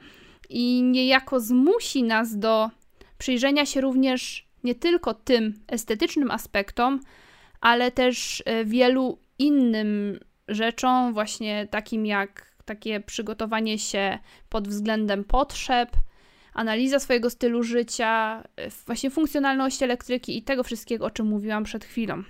i 0.48 0.82
niejako 0.82 1.40
zmusi 1.40 2.02
nas 2.02 2.38
do 2.38 2.70
przyjrzenia 3.18 3.66
się 3.66 3.80
również 3.80 4.47
nie 4.64 4.74
tylko 4.74 5.14
tym 5.14 5.54
estetycznym 5.68 6.30
aspektom, 6.30 7.00
ale 7.60 7.90
też 7.90 8.42
e, 8.46 8.64
wielu 8.64 9.18
innym 9.38 10.20
rzeczom, 10.48 11.12
właśnie 11.12 11.66
takim 11.70 12.06
jak 12.06 12.48
takie 12.64 13.00
przygotowanie 13.00 13.78
się 13.78 14.18
pod 14.48 14.68
względem 14.68 15.24
potrzeb, 15.24 15.90
analiza 16.54 16.98
swojego 16.98 17.30
stylu 17.30 17.62
życia, 17.62 18.42
e, 18.56 18.70
właśnie 18.86 19.10
funkcjonalności 19.10 19.84
elektryki 19.84 20.38
i 20.38 20.42
tego 20.42 20.62
wszystkiego, 20.62 21.04
o 21.04 21.10
czym 21.10 21.26
mówiłam 21.26 21.64
przed 21.64 21.84
chwilą. 21.84 22.22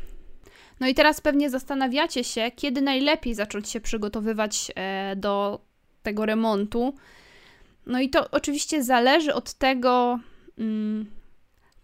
No 0.80 0.88
i 0.88 0.94
teraz 0.94 1.20
pewnie 1.20 1.50
zastanawiacie 1.50 2.24
się, 2.24 2.50
kiedy 2.56 2.80
najlepiej 2.80 3.34
zacząć 3.34 3.68
się 3.68 3.80
przygotowywać 3.80 4.72
e, 4.74 5.16
do 5.16 5.60
tego 6.02 6.26
remontu. 6.26 6.94
No 7.86 8.00
i 8.00 8.10
to 8.10 8.30
oczywiście 8.30 8.82
zależy 8.82 9.34
od 9.34 9.54
tego, 9.54 10.20
mm, 10.58 11.06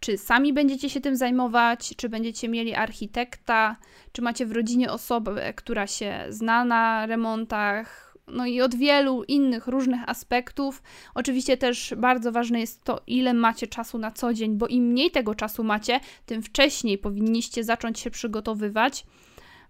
czy 0.04 0.18
sami 0.18 0.52
będziecie 0.52 0.90
się 0.90 1.00
tym 1.00 1.16
zajmować, 1.16 1.94
czy 1.96 2.08
będziecie 2.08 2.48
mieli 2.48 2.74
architekta, 2.74 3.76
czy 4.12 4.22
macie 4.22 4.46
w 4.46 4.52
rodzinie 4.52 4.92
osobę, 4.92 5.52
która 5.52 5.86
się 5.86 6.24
zna 6.28 6.64
na 6.64 7.06
remontach, 7.06 8.16
no 8.28 8.46
i 8.46 8.60
od 8.60 8.74
wielu 8.74 9.22
innych 9.22 9.66
różnych 9.66 10.08
aspektów. 10.08 10.82
Oczywiście 11.14 11.56
też 11.56 11.94
bardzo 11.96 12.32
ważne 12.32 12.60
jest 12.60 12.84
to, 12.84 13.00
ile 13.06 13.34
macie 13.34 13.66
czasu 13.66 13.98
na 13.98 14.10
co 14.10 14.34
dzień, 14.34 14.58
bo 14.58 14.66
im 14.66 14.84
mniej 14.84 15.10
tego 15.10 15.34
czasu 15.34 15.64
macie, 15.64 16.00
tym 16.26 16.42
wcześniej 16.42 16.98
powinniście 16.98 17.64
zacząć 17.64 17.98
się 17.98 18.10
przygotowywać. 18.10 19.06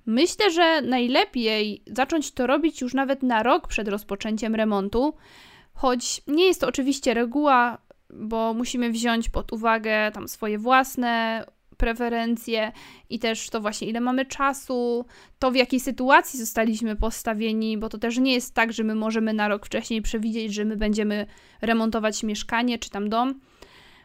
Myślę, 0.07 0.51
że 0.51 0.83
najlepiej 0.83 1.83
zacząć 1.87 2.33
to 2.33 2.47
robić 2.47 2.81
już 2.81 2.95
nawet 2.95 3.23
na 3.23 3.43
rok 3.43 3.69
przed 3.69 3.89
rozpoczęciem 3.89 4.55
remontu, 4.55 5.15
choć 5.75 6.23
nie 6.27 6.47
jest 6.47 6.61
to 6.61 6.69
oczywiście 6.69 7.15
reguła, 7.15 7.79
bo 8.11 8.55
musimy 8.55 8.91
wziąć 8.91 9.29
pod 9.29 9.53
uwagę 9.53 10.11
tam 10.13 10.29
swoje 10.29 10.59
własne 10.59 11.45
preferencje 11.77 12.73
i 13.11 13.19
też 13.19 13.51
to 13.51 13.61
właśnie 13.61 13.89
ile 13.89 14.01
mamy 14.01 14.27
czasu, 14.27 15.05
to 15.39 15.51
w 15.51 15.55
jakiej 15.55 15.81
sytuacji 15.81 16.39
zostaliśmy 16.39 16.97
postawieni, 16.97 17.79
bo 17.79 17.89
to 17.89 17.99
też 17.99 18.19
nie 18.19 18.33
jest 18.33 18.55
tak, 18.55 18.73
że 18.73 18.85
my 18.85 18.95
możemy 18.95 19.33
na 19.33 19.49
rok 19.49 19.67
wcześniej 19.67 20.03
przewidzieć, 20.03 20.55
że 20.55 20.65
my 20.65 20.77
będziemy 20.77 21.27
remontować 21.63 22.23
mieszkanie 22.23 22.79
czy 22.79 22.91
tam 22.91 23.09
dom. 23.09 23.41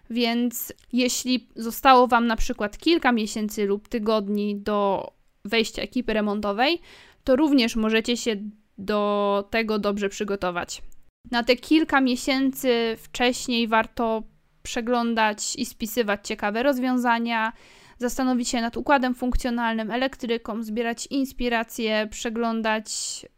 Więc 0.10 0.74
jeśli 0.94 1.48
zostało 1.56 2.08
Wam 2.08 2.28
na 2.28 2.36
przykład 2.36 2.78
kilka 2.78 3.12
miesięcy 3.12 3.66
lub 3.66 3.88
tygodni 3.88 4.56
do 4.56 5.08
wejścia 5.46 5.82
ekipy 5.82 6.14
remontowej, 6.14 6.82
to 7.24 7.36
również 7.36 7.76
możecie 7.76 8.18
się 8.18 8.36
do 8.78 9.48
tego 9.52 9.80
dobrze 9.80 10.10
przygotować. 10.10 10.82
Na 11.32 11.44
te 11.44 11.56
kilka 11.56 12.02
miesięcy 12.02 12.96
wcześniej 12.98 13.68
warto 13.68 14.24
przeglądać 14.64 15.56
i 15.56 15.66
spisywać 15.66 16.28
ciekawe 16.28 16.64
rozwiązania, 16.64 17.54
zastanowić 17.98 18.50
się 18.50 18.62
nad 18.62 18.78
układem 18.78 19.16
funkcjonalnym, 19.16 19.92
elektryką, 19.92 20.64
zbierać 20.64 21.08
inspiracje, 21.08 22.08
przeglądać 22.12 22.90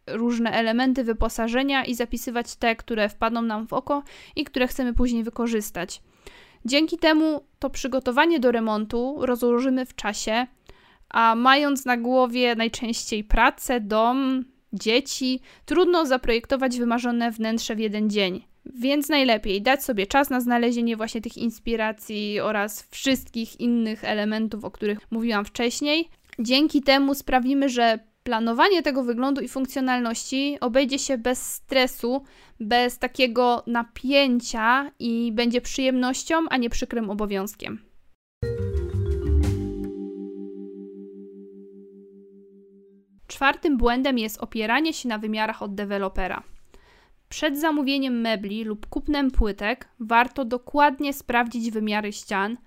różne 0.07 0.51
elementy 0.51 1.03
wyposażenia 1.03 1.85
i 1.85 1.95
zapisywać 1.95 2.55
te, 2.55 2.75
które 2.75 3.09
wpadną 3.09 3.41
nam 3.41 3.67
w 3.67 3.73
oko 3.73 4.03
i 4.35 4.43
które 4.43 4.67
chcemy 4.67 4.93
później 4.93 5.23
wykorzystać. 5.23 6.01
Dzięki 6.65 6.97
temu 6.97 7.45
to 7.59 7.69
przygotowanie 7.69 8.39
do 8.39 8.51
remontu 8.51 9.17
rozłożymy 9.19 9.85
w 9.85 9.95
czasie, 9.95 10.47
a 11.09 11.35
mając 11.35 11.85
na 11.85 11.97
głowie 11.97 12.55
najczęściej 12.55 13.23
pracę, 13.23 13.79
dom, 13.79 14.45
dzieci, 14.73 15.39
trudno 15.65 16.05
zaprojektować 16.05 16.77
wymarzone 16.77 17.31
wnętrze 17.31 17.75
w 17.75 17.79
jeden 17.79 18.09
dzień. 18.09 18.45
Więc 18.65 19.09
najlepiej 19.09 19.61
dać 19.61 19.83
sobie 19.83 20.07
czas 20.07 20.29
na 20.29 20.41
znalezienie 20.41 20.97
właśnie 20.97 21.21
tych 21.21 21.37
inspiracji 21.37 22.39
oraz 22.39 22.87
wszystkich 22.91 23.59
innych 23.59 24.03
elementów, 24.03 24.65
o 24.65 24.71
których 24.71 24.99
mówiłam 25.11 25.45
wcześniej. 25.45 26.09
Dzięki 26.39 26.81
temu 26.81 27.15
sprawimy, 27.15 27.69
że 27.69 27.99
planowanie 28.23 28.81
tego 28.81 29.03
wyglądu 29.03 29.41
i 29.41 29.47
funkcjonalności 29.47 30.57
obejdzie 30.61 30.99
się 30.99 31.17
bez 31.17 31.53
stresu, 31.53 32.23
bez 32.59 32.97
takiego 32.97 33.63
napięcia 33.67 34.91
i 34.99 35.31
będzie 35.31 35.61
przyjemnością, 35.61 36.35
a 36.49 36.57
nie 36.57 36.69
przykrym 36.69 37.09
obowiązkiem. 37.09 37.79
Czwartym 43.41 43.77
błędem 43.77 44.17
jest 44.17 44.41
opieranie 44.41 44.93
się 44.93 45.09
na 45.09 45.17
wymiarach 45.17 45.61
od 45.61 45.75
dewelopera. 45.75 46.43
Przed 47.29 47.59
zamówieniem 47.59 48.21
mebli 48.21 48.63
lub 48.63 48.85
kupnem 48.85 49.31
płytek 49.31 49.87
warto 49.99 50.45
dokładnie 50.45 51.13
sprawdzić 51.13 51.71
wymiary 51.71 52.13
ścian, 52.13 52.57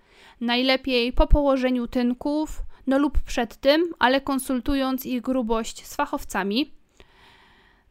najlepiej 0.41 1.13
po 1.13 1.27
położeniu 1.27 1.87
tynków, 1.87 2.63
no 2.87 2.99
lub 2.99 3.19
przed 3.21 3.57
tym, 3.57 3.85
ale 3.99 4.21
konsultując 4.21 5.07
ich 5.07 5.21
grubość 5.21 5.87
z 5.87 5.97
fachowcami. 5.97 6.73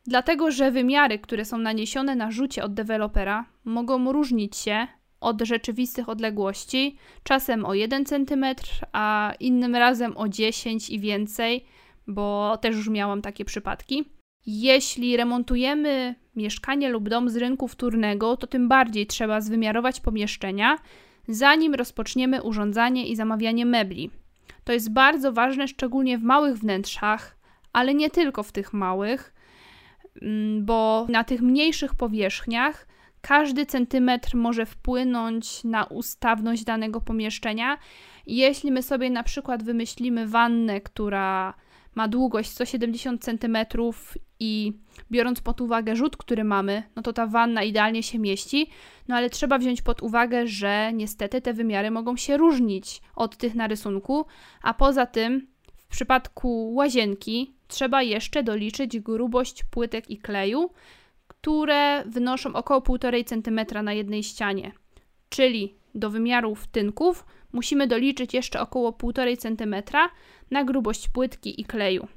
Dlatego, 0.05 0.51
że 0.51 0.71
wymiary, 0.71 1.19
które 1.19 1.45
są 1.45 1.57
naniesione 1.57 2.15
na 2.15 2.31
rzucie 2.31 2.63
od 2.63 2.73
dewelopera, 2.73 3.45
mogą 3.65 4.11
różnić 4.11 4.57
się 4.57 4.87
od 5.19 5.41
rzeczywistych 5.41 6.09
odległości, 6.09 6.97
czasem 7.23 7.65
o 7.65 7.73
1 7.73 8.05
cm, 8.05 8.45
a 8.93 9.33
innym 9.39 9.75
razem 9.75 10.17
o 10.17 10.29
10 10.29 10.89
i 10.89 10.99
więcej, 10.99 11.65
bo 12.07 12.57
też 12.61 12.75
już 12.75 12.89
miałam 12.89 13.21
takie 13.21 13.45
przypadki. 13.45 14.05
Jeśli 14.45 15.17
remontujemy 15.17 16.15
mieszkanie 16.35 16.89
lub 16.89 17.09
dom 17.09 17.29
z 17.29 17.35
rynku 17.35 17.67
wtórnego, 17.67 18.37
to 18.37 18.47
tym 18.47 18.67
bardziej 18.67 19.07
trzeba 19.07 19.41
zwymiarować 19.41 19.99
pomieszczenia, 19.99 20.77
zanim 21.27 21.75
rozpoczniemy 21.75 22.43
urządzanie 22.43 23.07
i 23.07 23.15
zamawianie 23.15 23.65
mebli. 23.65 24.09
To 24.63 24.73
jest 24.73 24.93
bardzo 24.93 25.33
ważne, 25.33 25.67
szczególnie 25.67 26.17
w 26.17 26.23
małych 26.23 26.57
wnętrzach, 26.57 27.37
ale 27.73 27.93
nie 27.93 28.09
tylko 28.09 28.43
w 28.43 28.51
tych 28.51 28.73
małych, 28.73 29.33
mm, 30.21 30.65
bo 30.65 31.05
na 31.09 31.23
tych 31.23 31.41
mniejszych 31.41 31.95
powierzchniach 31.95 32.87
każdy 33.21 33.65
centymetr 33.65 34.35
może 34.35 34.65
wpłynąć 34.65 35.63
na 35.63 35.83
ustawność 35.83 36.63
danego 36.63 37.01
pomieszczenia. 37.01 37.77
Jeśli 38.27 38.71
my 38.71 38.83
sobie 38.83 39.09
na 39.09 39.23
przykład 39.23 39.63
wymyślimy 39.63 40.27
wannę, 40.27 40.81
która 40.81 41.53
ma 41.95 42.07
długość 42.07 42.49
170 42.49 43.25
cm 43.25 43.57
i 44.39 44.73
biorąc 45.11 45.41
pod 45.41 45.61
uwagę 45.61 45.95
rzut, 45.95 46.17
który 46.17 46.43
mamy, 46.43 46.83
no 46.95 47.01
to 47.01 47.13
ta 47.13 47.27
wanna 47.27 47.63
idealnie 47.63 48.03
się 48.03 48.19
mieści, 48.19 48.69
no 49.07 49.15
ale 49.15 49.29
trzeba 49.29 49.57
wziąć 49.57 49.81
pod 49.81 50.03
uwagę, 50.03 50.47
że 50.47 50.91
niestety 50.93 51.41
te 51.41 51.53
wymiary 51.53 51.91
mogą 51.91 52.17
się 52.17 52.37
różnić 52.37 53.01
od 53.15 53.37
tych 53.37 53.55
na 53.55 53.67
rysunku, 53.67 54.25
a 54.61 54.73
poza 54.73 55.05
tym 55.05 55.47
w 55.77 55.87
przypadku 55.87 56.73
łazienki 56.73 57.53
trzeba 57.67 58.01
jeszcze 58.01 58.43
doliczyć 58.43 58.99
grubość 58.99 59.63
płytek 59.63 60.09
i 60.09 60.17
kleju, 60.17 60.69
które 61.27 62.03
wynoszą 62.05 62.53
około 62.53 62.79
1,5 62.79 63.25
cm 63.25 63.83
na 63.85 63.93
jednej 63.93 64.23
ścianie. 64.23 64.71
Czyli 65.29 65.75
do 65.95 66.09
wymiarów 66.09 66.67
tynków 66.67 67.25
musimy 67.53 67.87
doliczyć 67.87 68.33
jeszcze 68.33 68.61
około 68.61 68.91
1,5 68.91 69.37
cm 69.37 69.75
na 70.51 70.63
grubość 70.63 71.09
płytki 71.09 71.61
i 71.61 71.65
kleju. 71.65 72.07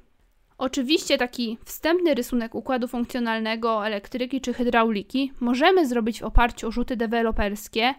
Oczywiście 0.58 1.18
taki 1.18 1.58
wstępny 1.64 2.14
rysunek 2.14 2.54
układu 2.54 2.88
funkcjonalnego 2.88 3.86
elektryki 3.86 4.40
czy 4.40 4.54
hydrauliki 4.54 5.32
możemy 5.40 5.86
zrobić 5.86 6.20
w 6.20 6.24
oparciu 6.24 6.68
o 6.68 6.70
rzuty 6.70 6.96
deweloperskie, 6.96 7.94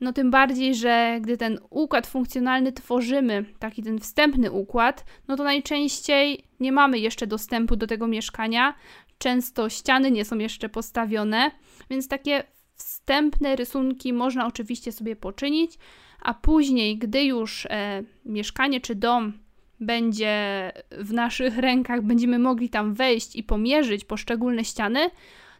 no 0.00 0.12
tym 0.12 0.30
bardziej, 0.30 0.74
że 0.74 1.18
gdy 1.20 1.36
ten 1.36 1.58
układ 1.70 2.06
funkcjonalny 2.06 2.72
tworzymy, 2.72 3.44
taki 3.58 3.82
ten 3.82 3.98
wstępny 3.98 4.50
układ, 4.50 5.04
no 5.28 5.36
to 5.36 5.44
najczęściej 5.44 6.44
nie 6.60 6.72
mamy 6.72 6.98
jeszcze 6.98 7.26
dostępu 7.26 7.76
do 7.76 7.86
tego 7.86 8.06
mieszkania, 8.06 8.74
często 9.18 9.68
ściany 9.68 10.10
nie 10.10 10.24
są 10.24 10.38
jeszcze 10.38 10.68
postawione, 10.68 11.50
więc 11.90 12.08
takie 12.08 12.44
wstępne 12.74 13.56
rysunki 13.56 14.12
można 14.12 14.46
oczywiście 14.46 14.92
sobie 14.92 15.16
poczynić, 15.16 15.78
a 16.22 16.34
później, 16.34 16.98
gdy 16.98 17.24
już 17.24 17.66
e, 17.70 18.02
mieszkanie 18.24 18.80
czy 18.80 18.94
dom 18.94 19.32
będzie 19.80 20.72
w 20.90 21.12
naszych 21.12 21.58
rękach, 21.58 22.02
będziemy 22.02 22.38
mogli 22.38 22.68
tam 22.68 22.94
wejść 22.94 23.36
i 23.36 23.42
pomierzyć 23.42 24.04
poszczególne 24.04 24.64
ściany, 24.64 25.10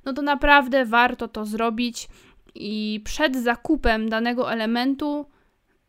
no 0.04 0.12
to 0.12 0.22
naprawdę 0.22 0.84
warto 0.84 1.28
to 1.28 1.44
zrobić 1.46 2.08
i 2.54 3.00
przed 3.04 3.36
zakupem 3.36 4.08
danego 4.08 4.52
elementu 4.52 5.26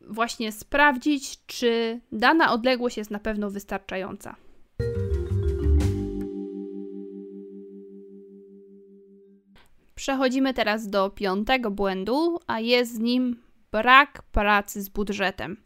właśnie 0.00 0.52
sprawdzić, 0.52 1.46
czy 1.46 2.00
dana 2.12 2.52
odległość 2.52 2.96
jest 2.96 3.10
na 3.10 3.18
pewno 3.18 3.50
wystarczająca. 3.50 4.36
Przechodzimy 9.94 10.54
teraz 10.54 10.88
do 10.88 11.10
piątego 11.10 11.70
błędu, 11.70 12.38
a 12.46 12.60
jest 12.60 12.94
z 12.94 12.98
nim 12.98 13.43
brak 13.74 14.22
pracy 14.32 14.82
z 14.82 14.88
budżetem. 14.88 15.56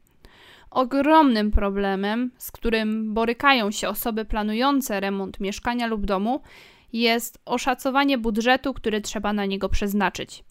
Ogromnym 0.71 1.51
problemem, 1.51 2.31
z 2.39 2.53
którym 2.53 3.15
borykają 3.15 3.71
się 3.71 3.89
osoby 3.89 4.25
planujące 4.25 5.01
remont 5.01 5.41
mieszkania 5.41 5.87
lub 5.87 6.07
domu, 6.07 6.41
jest 6.93 7.39
oszacowanie 7.45 8.19
budżetu, 8.19 8.75
który 8.75 9.01
trzeba 9.01 9.33
na 9.33 9.45
niego 9.45 9.69
przeznaczyć. 9.69 10.45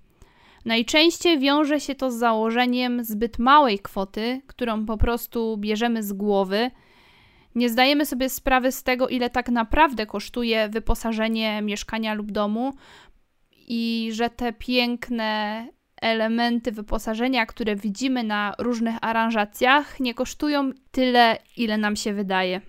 Najczęściej 0.65 1.39
wiąże 1.39 1.79
się 1.79 1.95
to 1.95 2.11
z 2.11 2.15
założeniem 2.15 3.03
zbyt 3.03 3.39
małej 3.39 3.79
kwoty, 3.79 4.41
którą 4.47 4.85
po 4.85 4.97
prostu 4.97 5.57
bierzemy 5.57 6.03
z 6.03 6.13
głowy. 6.13 6.71
Nie 7.55 7.69
zdajemy 7.69 8.05
sobie 8.05 8.29
sprawy 8.29 8.71
z 8.71 8.83
tego, 8.83 9.07
ile 9.07 9.29
tak 9.29 9.49
naprawdę 9.49 10.05
kosztuje 10.05 10.69
wyposażenie 10.69 11.61
mieszkania 11.61 12.13
lub 12.13 12.31
domu, 12.31 12.73
i 13.67 14.09
że 14.13 14.29
te 14.29 14.53
piękne 14.53 15.67
elementy 16.01 16.71
wyposażenia, 16.71 17.45
które 17.45 17.75
widzimy 17.75 18.23
na 18.23 18.53
różnych 18.59 18.95
aranżacjach, 19.01 19.99
nie 19.99 20.13
kosztują 20.13 20.71
tyle, 20.91 21.37
ile 21.57 21.77
nam 21.77 21.95
się 21.95 22.13
wydaje. 22.13 22.61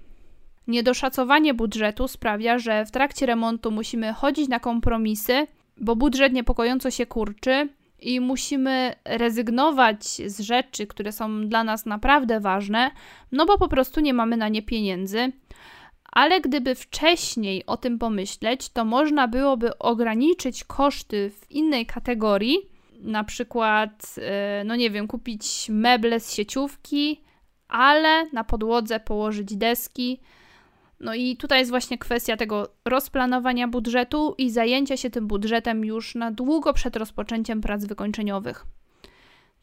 Niedoszacowanie 0.66 1.54
budżetu 1.54 2.08
sprawia, 2.08 2.58
że 2.58 2.84
w 2.84 2.90
trakcie 2.90 3.26
remontu 3.26 3.70
musimy 3.70 4.12
chodzić 4.12 4.48
na 4.48 4.60
kompromisy, 4.60 5.46
bo 5.76 5.96
budżet 5.96 6.32
niepokojąco 6.32 6.90
się 6.90 7.06
kurczy 7.06 7.68
i 8.00 8.20
musimy 8.20 8.94
rezygnować 9.04 10.04
z 10.04 10.40
rzeczy, 10.40 10.86
które 10.86 11.12
są 11.12 11.48
dla 11.48 11.64
nas 11.64 11.86
naprawdę 11.86 12.40
ważne, 12.40 12.90
no 13.32 13.46
bo 13.46 13.58
po 13.58 13.68
prostu 13.68 14.00
nie 14.00 14.14
mamy 14.14 14.36
na 14.36 14.48
nie 14.48 14.62
pieniędzy. 14.62 15.32
Ale 16.12 16.40
gdyby 16.40 16.74
wcześniej 16.74 17.66
o 17.66 17.76
tym 17.76 17.98
pomyśleć, 17.98 18.68
to 18.68 18.84
można 18.84 19.28
byłoby 19.28 19.78
ograniczyć 19.78 20.64
koszty 20.64 21.30
w 21.30 21.50
innej 21.50 21.86
kategorii, 21.86 22.58
na 23.00 23.24
przykład, 23.24 24.14
e, 24.18 24.62
no 24.64 24.76
nie 24.76 24.90
wiem, 24.90 25.08
kupić 25.08 25.66
meble 25.68 26.20
z 26.20 26.34
sieciówki, 26.34 27.20
ale 27.68 28.26
na 28.32 28.44
podłodze 28.44 29.00
położyć 29.00 29.56
deski. 29.56 30.20
No 31.00 31.14
i 31.14 31.36
tutaj 31.36 31.58
jest 31.58 31.70
właśnie 31.70 31.98
kwestia 31.98 32.36
tego 32.36 32.68
rozplanowania 32.84 33.68
budżetu 33.68 34.34
i 34.38 34.50
zajęcia 34.50 34.96
się 34.96 35.10
tym 35.10 35.26
budżetem 35.26 35.84
już 35.84 36.14
na 36.14 36.30
długo 36.30 36.72
przed 36.72 36.96
rozpoczęciem 36.96 37.60
prac 37.60 37.84
wykończeniowych. 37.84 38.66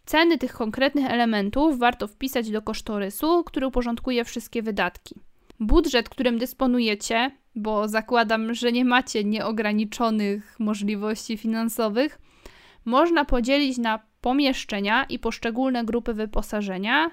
Ceny 0.05 0.37
tych 0.37 0.53
konkretnych 0.53 1.05
elementów 1.05 1.79
warto 1.79 2.07
wpisać 2.07 2.51
do 2.51 2.61
kosztorysu, 2.61 3.43
który 3.43 3.67
uporządkuje 3.67 4.25
wszystkie 4.25 4.61
wydatki. 4.63 5.15
Budżet, 5.59 6.09
którym 6.09 6.37
dysponujecie, 6.37 7.31
bo 7.55 7.87
zakładam, 7.87 8.53
że 8.53 8.71
nie 8.71 8.85
macie 8.85 9.23
nieograniczonych 9.23 10.55
możliwości 10.59 11.37
finansowych, 11.37 12.19
można 12.85 13.25
podzielić 13.25 13.77
na 13.77 13.99
pomieszczenia 14.21 15.03
i 15.03 15.19
poszczególne 15.19 15.85
grupy 15.85 16.13
wyposażenia, 16.13 17.11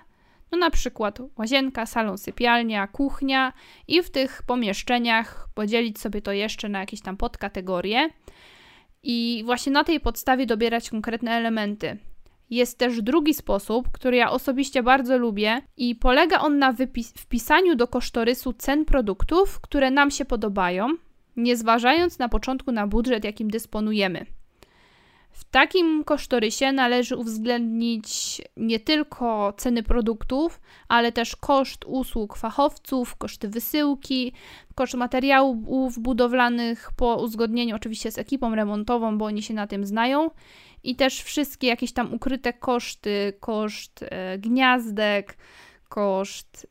no 0.53 0.59
na 0.59 0.71
przykład 0.71 1.19
łazienka, 1.39 1.87
salon, 1.87 2.19
sypialnia, 2.19 2.87
kuchnia 2.87 3.53
i 3.89 4.03
w 4.03 4.11
tych 4.11 4.43
pomieszczeniach 4.47 5.49
podzielić 5.55 6.01
sobie 6.01 6.23
to 6.23 6.33
jeszcze 6.33 6.69
na 6.69 6.81
jakieś 6.81 7.01
tam 7.01 7.17
podkategorie. 7.17 8.11
i 9.03 9.43
właśnie 9.45 9.73
na 9.73 9.85
tej 9.85 10.01
podstawie 10.01 10.47
dobierać 10.47 10.91
konkretne 10.91 11.31
elementy. 11.31 11.99
Jest 12.51 12.79
też 12.79 13.03
drugi 13.03 13.35
sposób, 13.35 13.89
który 13.93 14.17
ja 14.17 14.31
osobiście 14.31 14.83
bardzo 14.83 15.19
lubię 15.19 15.63
i 15.77 15.95
polega 15.95 16.41
on 16.41 16.59
na 16.59 16.75
wpisaniu 17.19 17.75
do 17.75 17.89
kosztorysu 17.89 18.53
cen 18.53 18.85
produktów, 18.85 19.61
które 19.61 19.91
nam 19.91 20.11
się 20.11 20.25
podobają, 20.25 20.89
nie 21.37 21.57
zważając 21.57 22.19
na 22.19 22.29
początku 22.29 22.73
na 22.73 22.87
budżet, 22.87 23.25
jakim 23.25 23.51
dysponujemy. 23.51 24.27
W 25.33 25.45
takim 25.45 26.05
kosztorysie 26.05 26.73
należy 26.73 27.17
uwzględnić 27.17 28.41
nie 28.57 28.81
tylko 28.81 29.53
ceny 29.57 29.83
produktów, 29.83 30.61
ale 30.89 31.13
też 31.13 31.37
koszt 31.37 31.85
usług 31.85 32.37
fachowców, 32.37 33.17
koszty 33.17 33.49
wysyłki, 33.49 34.33
koszt 34.75 34.95
materiałów 34.95 35.99
budowlanych 35.99 36.91
po 36.97 37.17
uzgodnieniu 37.17 37.77
oczywiście 37.77 38.11
z 38.11 38.19
ekipą 38.19 38.55
remontową, 38.55 39.19
bo 39.19 39.25
oni 39.25 39.43
się 39.43 39.55
na 39.55 39.67
tym 39.67 39.87
znają 39.87 40.31
i 40.85 40.97
też 40.97 41.23
wszystkie 41.23 41.67
jakieś 41.67 41.93
tam 41.93 42.15
ukryte 42.15 42.53
koszty, 42.53 43.33
koszt 43.41 44.03
e, 44.03 44.39
gniazdek, 44.39 45.37
koszt 45.89 46.67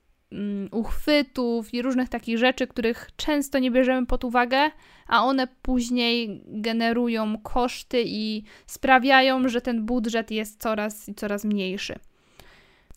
uchwytów 0.71 1.73
i 1.73 1.81
różnych 1.81 2.09
takich 2.09 2.37
rzeczy, 2.37 2.67
których 2.67 3.09
często 3.15 3.59
nie 3.59 3.71
bierzemy 3.71 4.07
pod 4.07 4.23
uwagę, 4.23 4.71
a 5.07 5.23
one 5.23 5.47
później 5.61 6.43
generują 6.47 7.37
koszty 7.37 8.03
i 8.05 8.43
sprawiają, 8.67 9.49
że 9.49 9.61
ten 9.61 9.85
budżet 9.85 10.31
jest 10.31 10.61
coraz 10.61 11.09
i 11.09 11.15
coraz 11.15 11.45
mniejszy. 11.45 11.99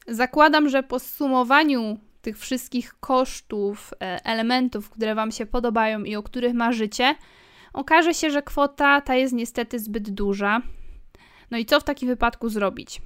Zakładam, 0.09 0.69
że 0.69 0.83
po 0.83 0.99
sumowaniu 0.99 1.99
tych 2.23 2.39
wszystkich 2.39 2.95
kosztów, 3.01 3.95
e, 4.01 4.25
elementów, 4.25 4.91
które 4.91 5.15
Wam 5.15 5.33
się 5.33 5.47
podobają 5.47 6.05
i 6.05 6.17
o 6.17 6.23
których 6.23 6.55
marzycie, 6.55 7.15
okaże 7.73 8.15
się, 8.15 8.31
że 8.31 8.43
kwota 8.43 9.01
ta 9.01 9.15
jest 9.15 9.35
niestety 9.35 9.79
zbyt 9.79 10.11
duża. 10.11 10.63
No 11.51 11.59
i 11.59 11.67
co 11.67 11.81
w 11.81 11.85
takim 11.85 12.09
wypadku 12.09 12.49
zrobić? 12.49 13.01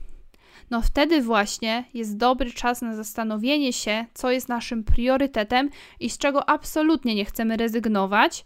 No 0.71 0.83
wtedy 0.83 1.23
właśnie 1.23 1.85
jest 1.95 2.17
dobry 2.17 2.53
czas 2.53 2.83
na 2.83 2.97
zastanowienie 2.97 3.73
się, 3.73 4.07
co 4.15 4.31
jest 4.31 4.49
naszym 4.49 4.85
priorytetem 4.85 5.71
i 6.01 6.11
z 6.11 6.19
czego 6.19 6.49
absolutnie 6.49 7.15
nie 7.15 7.25
chcemy 7.25 7.57
rezygnować, 7.57 8.45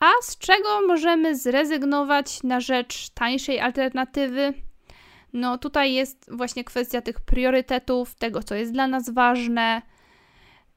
a 0.00 0.10
z 0.22 0.38
czego 0.38 0.86
możemy 0.86 1.36
zrezygnować 1.36 2.42
na 2.42 2.60
rzecz 2.60 3.10
tańszej 3.10 3.60
alternatywy. 3.60 4.54
No 5.32 5.58
tutaj 5.58 5.94
jest 5.94 6.30
właśnie 6.32 6.64
kwestia 6.64 7.00
tych 7.00 7.20
priorytetów, 7.20 8.14
tego 8.14 8.42
co 8.42 8.54
jest 8.54 8.72
dla 8.72 8.86
nas 8.86 9.10
ważne. 9.10 9.82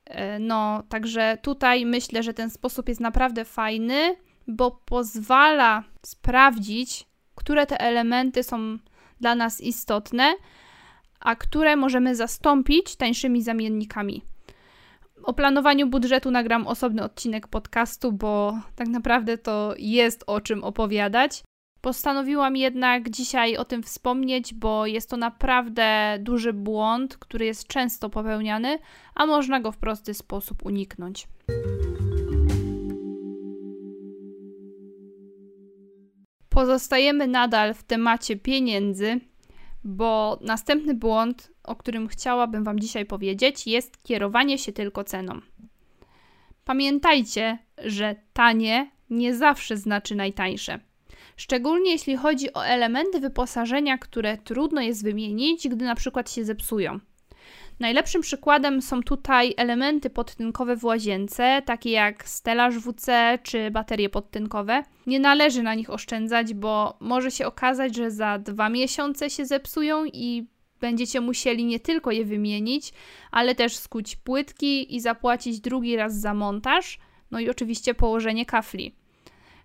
E, 0.06 0.40
no, 0.40 0.84
także 0.90 1.38
tutaj 1.42 1.86
myślę, 1.86 2.24
że 2.24 2.34
ten 2.34 2.50
sposób 2.50 2.90
jest 2.90 3.02
naprawdę 3.02 3.46
fajny, 3.46 4.16
bo 4.48 4.72
pozwala 4.72 5.84
sprawdzić, 6.06 7.08
które 7.36 7.66
te 7.66 7.80
elementy 7.80 8.44
są 8.44 8.78
dla 9.22 9.36
nas 9.36 9.62
istotne, 9.62 10.34
a 11.20 11.36
które 11.36 11.76
możemy 11.76 12.16
zastąpić 12.16 12.96
tańszymi 12.96 13.42
zamiennikami. 13.44 14.22
O 15.24 15.34
planowaniu 15.34 15.88
budżetu 15.88 16.32
nagram 16.32 16.68
osobny 16.68 17.04
odcinek 17.04 17.48
podcastu, 17.48 18.12
bo 18.12 18.60
tak 18.76 18.88
naprawdę 18.88 19.38
to 19.38 19.74
jest 19.78 20.24
o 20.28 20.42
czym 20.42 20.64
opowiadać. 20.64 21.44
Postanowiłam 21.82 22.56
jednak 22.56 23.10
dzisiaj 23.10 23.58
o 23.58 23.66
tym 23.66 23.84
wspomnieć, 23.84 24.54
bo 24.54 24.86
jest 24.86 25.10
to 25.10 25.18
naprawdę 25.18 26.18
duży 26.20 26.54
błąd, 26.54 27.18
który 27.18 27.46
jest 27.46 27.68
często 27.68 28.10
popełniany, 28.10 28.80
a 29.16 29.26
można 29.26 29.60
go 29.60 29.72
w 29.72 29.78
prosty 29.78 30.14
sposób 30.14 30.66
uniknąć. 30.66 31.28
Pozostajemy 36.52 37.28
nadal 37.28 37.74
w 37.74 37.84
temacie 37.84 38.36
pieniędzy, 38.36 39.20
bo 39.84 40.40
następny 40.42 40.94
błąd, 40.94 41.52
o 41.64 41.76
którym 41.76 42.08
chciałabym 42.08 42.64
Wam 42.64 42.80
dzisiaj 42.80 43.06
powiedzieć, 43.06 43.68
jest 43.68 44.04
kierowanie 44.04 44.58
się 44.58 44.72
tylko 44.72 45.04
ceną. 45.04 45.40
Pamiętajcie, 46.66 47.58
że 47.78 48.16
tanie 48.34 48.92
nie 49.10 49.36
zawsze 49.36 49.78
znaczy 49.78 50.16
najtańsze. 50.16 50.80
Szczególnie 51.38 51.92
jeśli 51.92 52.18
chodzi 52.18 52.54
o 52.54 52.66
elementy 52.66 53.20
wyposażenia, 53.20 53.98
które 53.98 54.38
trudno 54.38 54.82
jest 54.82 55.04
wymienić, 55.04 55.68
gdy 55.68 55.86
na 55.86 55.96
przykład 55.96 56.32
się 56.32 56.46
zepsują. 56.46 57.00
Najlepszym 57.82 58.22
przykładem 58.22 58.82
są 58.82 59.04
tutaj 59.04 59.54
elementy 59.58 60.10
podtynkowe 60.10 60.76
w 60.76 60.84
łazience, 60.84 61.62
takie 61.66 61.92
jak 61.92 62.30
stelaż 62.30 62.76
WC 62.78 63.40
czy 63.44 63.72
baterie 63.72 64.10
podtynkowe. 64.10 64.84
Nie 65.08 65.20
należy 65.20 65.64
na 65.64 65.76
nich 65.76 65.90
oszczędzać, 65.90 66.54
bo 66.54 66.98
może 67.00 67.32
się 67.32 67.46
okazać, 67.48 67.96
że 67.96 68.12
za 68.12 68.40
dwa 68.40 68.70
miesiące 68.70 69.30
się 69.30 69.46
zepsują 69.46 70.06
i 70.06 70.48
będziecie 70.80 71.22
musieli 71.22 71.66
nie 71.66 71.80
tylko 71.80 72.12
je 72.12 72.26
wymienić, 72.26 72.94
ale 73.32 73.56
też 73.56 73.78
skuć 73.78 74.16
płytki 74.16 74.96
i 74.96 75.00
zapłacić 75.00 75.60
drugi 75.60 75.96
raz 75.96 76.20
za 76.20 76.34
montaż, 76.34 77.00
no 77.32 77.40
i 77.40 77.50
oczywiście 77.50 77.94
położenie 77.94 78.46
kafli. 78.46 78.96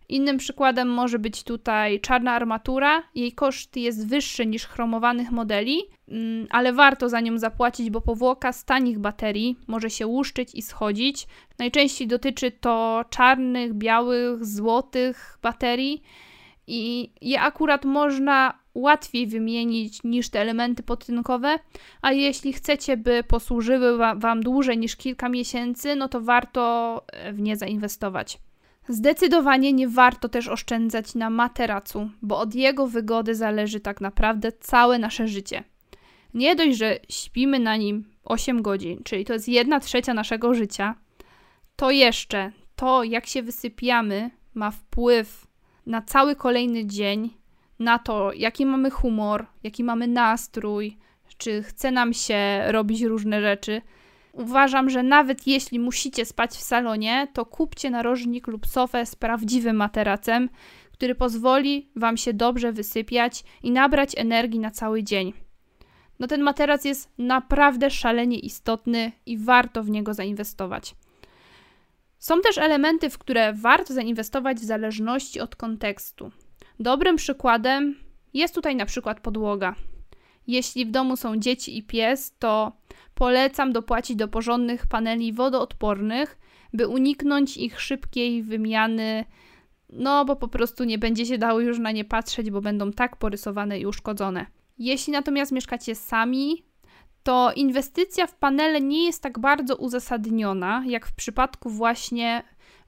Innym 0.09 0.39
przykładem 0.39 0.89
może 0.89 1.19
być 1.19 1.43
tutaj 1.43 2.01
czarna 2.01 2.33
armatura. 2.33 3.03
Jej 3.15 3.33
koszt 3.33 3.77
jest 3.77 4.09
wyższy 4.09 4.47
niż 4.47 4.67
chromowanych 4.67 5.31
modeli, 5.31 5.83
mm, 6.09 6.47
ale 6.51 6.73
warto 6.73 7.09
za 7.09 7.21
nią 7.21 7.39
zapłacić, 7.39 7.91
bo 7.91 8.01
powłoka 8.01 8.53
z 8.53 8.65
tanich 8.65 8.99
baterii 8.99 9.57
może 9.67 9.91
się 9.91 10.07
łuszczyć 10.07 10.55
i 10.55 10.63
schodzić. 10.63 11.27
Najczęściej 11.59 12.09
dotyczy 12.09 12.51
to 12.51 13.05
czarnych, 13.11 13.75
białych, 13.75 14.45
złotych 14.45 15.39
baterii 15.43 16.03
i 16.67 17.11
je 17.21 17.41
akurat 17.41 17.85
można 17.85 18.59
łatwiej 18.75 19.27
wymienić 19.27 20.03
niż 20.05 20.31
te 20.31 20.41
elementy 20.41 20.83
podtynkowe, 20.83 21.59
a 22.03 22.13
jeśli 22.13 22.53
chcecie, 22.53 22.97
by 22.97 23.25
posłużyły 23.29 23.99
Wam 24.17 24.41
dłużej 24.41 24.79
niż 24.79 24.97
kilka 24.97 25.29
miesięcy, 25.29 25.97
no 25.97 26.09
to 26.09 26.21
warto 26.21 27.05
w 27.33 27.41
nie 27.41 27.57
zainwestować. 27.57 28.39
Zdecydowanie 28.89 29.73
nie 29.73 29.89
warto 29.89 30.29
też 30.29 30.49
oszczędzać 30.49 31.15
na 31.15 31.31
materacu, 31.31 32.11
bo 32.23 32.39
od 32.39 32.55
jego 32.55 32.87
wygody 32.87 33.35
zależy 33.35 33.81
tak 33.81 34.01
naprawdę 34.01 34.53
całe 34.53 34.99
nasze 34.99 35.29
życie. 35.29 35.65
Nie 36.35 36.57
dość, 36.57 36.79
że 36.79 36.99
śpimy 37.09 37.59
na 37.59 37.77
nim 37.77 38.05
8 38.25 38.63
godzin, 38.63 39.03
czyli 39.05 39.25
to 39.25 39.33
jest 39.33 39.49
1 39.49 39.81
trzecia 39.81 40.15
naszego 40.15 40.55
życia, 40.55 40.95
to 41.77 41.91
jeszcze 41.91 42.53
to, 42.77 43.05
jak 43.05 43.27
się 43.27 43.43
wysypiamy, 43.43 44.31
ma 44.55 44.71
wpływ 44.71 45.47
na 45.87 46.03
cały 46.03 46.37
kolejny 46.37 46.87
dzień, 46.87 47.31
na 47.79 47.99
to, 47.99 48.33
jaki 48.33 48.67
mamy 48.67 48.91
humor, 48.91 49.47
jaki 49.63 49.85
mamy 49.85 50.07
nastrój, 50.07 50.97
czy 51.39 51.63
chce 51.63 51.91
nam 51.91 52.15
się 52.15 52.63
robić 52.67 53.03
różne 53.03 53.41
rzeczy. 53.41 53.83
Uważam, 54.37 54.91
że 54.91 55.03
nawet 55.03 55.47
jeśli 55.47 55.79
musicie 55.81 56.25
spać 56.25 56.51
w 56.51 56.63
salonie, 56.63 57.29
to 57.33 57.47
kupcie 57.47 57.91
narożnik 57.91 58.47
lub 58.47 58.67
sofę 58.67 59.07
z 59.07 59.17
prawdziwym 59.17 59.77
materacem, 59.77 60.49
który 60.93 61.15
pozwoli 61.15 61.91
Wam 61.97 62.17
się 62.17 62.33
dobrze 62.35 62.73
wysypiać 62.73 63.45
i 63.63 63.71
nabrać 63.71 64.13
energii 64.17 64.61
na 64.61 64.71
cały 64.71 65.03
dzień. 65.03 65.33
No 66.19 66.27
ten 66.27 66.43
materac 66.43 66.85
jest 66.85 67.13
naprawdę 67.19 67.91
szalenie 67.91 68.39
istotny 68.39 69.13
i 69.27 69.39
warto 69.39 69.83
w 69.83 69.91
niego 69.91 70.15
zainwestować. 70.15 70.95
Są 72.19 72.41
też 72.41 72.59
elementy, 72.59 73.11
w 73.11 73.19
które 73.19 73.53
warto 73.53 73.95
zainwestować 73.95 74.59
w 74.59 74.65
zależności 74.65 75.41
od 75.41 75.57
kontekstu. 75.57 76.31
Dobrym 76.81 77.17
przykładem 77.17 77.97
jest 78.35 78.55
tutaj 78.55 78.77
na 78.77 78.87
przykład 78.87 79.21
podłoga. 79.21 79.75
Jeśli 80.47 80.87
w 80.87 80.91
domu 80.91 81.17
są 81.17 81.37
dzieci 81.37 81.79
i 81.79 81.83
pies, 81.83 82.37
to 82.39 82.73
polecam 83.15 83.73
dopłacić 83.73 84.17
do 84.17 84.29
porządnych 84.29 84.87
paneli 84.87 85.33
wodoodpornych, 85.33 86.39
by 86.73 86.89
uniknąć 86.89 87.57
ich 87.57 87.81
szybkiej 87.81 88.43
wymiany, 88.43 89.25
no 89.91 90.25
bo 90.25 90.37
po 90.37 90.49
prostu 90.49 90.85
nie 90.85 90.99
będzie 90.99 91.27
się 91.27 91.39
dało 91.39 91.61
już 91.61 91.79
na 91.79 91.93
nie 91.93 92.05
patrzeć, 92.05 92.51
bo 92.51 92.61
będą 92.61 92.93
tak 92.93 93.17
porysowane 93.17 93.79
i 93.79 93.87
uszkodzone. 93.87 94.47
Jeśli 94.79 95.13
natomiast 95.13 95.53
mieszkacie 95.53 95.95
sami, 95.95 96.65
to 97.23 97.53
inwestycja 97.57 98.27
w 98.27 98.35
panele 98.35 98.81
nie 98.81 99.05
jest 99.05 99.23
tak 99.23 99.39
bardzo 99.39 99.77
uzasadniona, 99.77 100.85
jak 100.87 101.07
w 101.07 101.15
przypadku 101.15 101.71
właśnie 101.71 102.43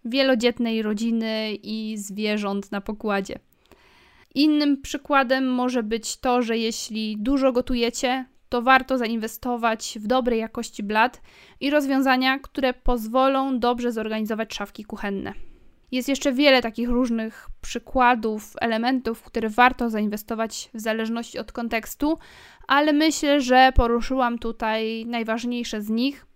wielodzietnej 0.04 0.82
rodziny 0.82 1.54
i 1.62 1.96
zwierząt 1.96 2.72
na 2.72 2.80
pokładzie. 2.80 3.38
Innym 4.34 4.82
przykładem 4.82 5.54
może 5.54 5.82
być 5.82 6.16
to, 6.16 6.42
że 6.42 6.58
jeśli 6.58 7.16
dużo 7.18 7.52
gotujecie, 7.52 8.24
to 8.48 8.62
warto 8.62 8.98
zainwestować 8.98 9.98
w 10.00 10.06
dobrej 10.06 10.40
jakości 10.40 10.82
blat 10.82 11.22
i 11.60 11.70
rozwiązania, 11.70 12.38
które 12.38 12.74
pozwolą 12.74 13.58
dobrze 13.58 13.92
zorganizować 13.92 14.54
szafki 14.54 14.84
kuchenne. 14.84 15.34
Jest 15.92 16.08
jeszcze 16.08 16.32
wiele 16.32 16.62
takich 16.62 16.88
różnych 16.88 17.48
przykładów, 17.60 18.52
elementów, 18.60 19.18
w 19.18 19.24
które 19.24 19.48
warto 19.48 19.90
zainwestować 19.90 20.70
w 20.74 20.80
zależności 20.80 21.38
od 21.38 21.52
kontekstu, 21.52 22.18
ale 22.66 22.92
myślę, 22.92 23.40
że 23.40 23.72
poruszyłam 23.74 24.38
tutaj 24.38 25.06
najważniejsze 25.06 25.82
z 25.82 25.88
nich. 25.88 26.26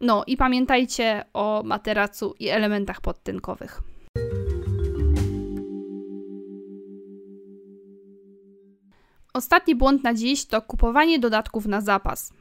No 0.00 0.24
i 0.26 0.36
pamiętajcie 0.36 1.24
o 1.32 1.62
materacu 1.64 2.34
i 2.38 2.48
elementach 2.48 3.00
podtynkowych. 3.00 3.89
Ostatni 9.34 9.74
błąd 9.74 10.04
na 10.04 10.14
dziś 10.14 10.46
to 10.46 10.62
kupowanie 10.62 11.18
dodatków 11.18 11.66
na 11.66 11.80
zapas. 11.80 12.32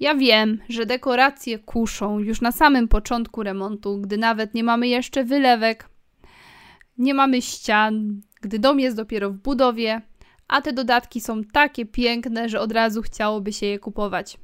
Ja 0.00 0.14
wiem, 0.14 0.58
że 0.68 0.86
dekoracje 0.86 1.58
kuszą 1.58 2.18
już 2.18 2.40
na 2.40 2.52
samym 2.52 2.88
początku 2.88 3.42
remontu, 3.42 3.98
gdy 3.98 4.16
nawet 4.16 4.54
nie 4.54 4.64
mamy 4.64 4.88
jeszcze 4.88 5.24
wylewek, 5.24 5.88
nie 6.98 7.14
mamy 7.14 7.42
ścian, 7.42 8.20
gdy 8.40 8.58
dom 8.58 8.80
jest 8.80 8.96
dopiero 8.96 9.30
w 9.30 9.36
budowie, 9.36 10.02
a 10.48 10.62
te 10.62 10.72
dodatki 10.72 11.20
są 11.20 11.44
takie 11.44 11.86
piękne, 11.86 12.48
że 12.48 12.60
od 12.60 12.72
razu 12.72 13.02
chciałoby 13.02 13.52
się 13.52 13.66
je 13.66 13.78
kupować. 13.78 14.38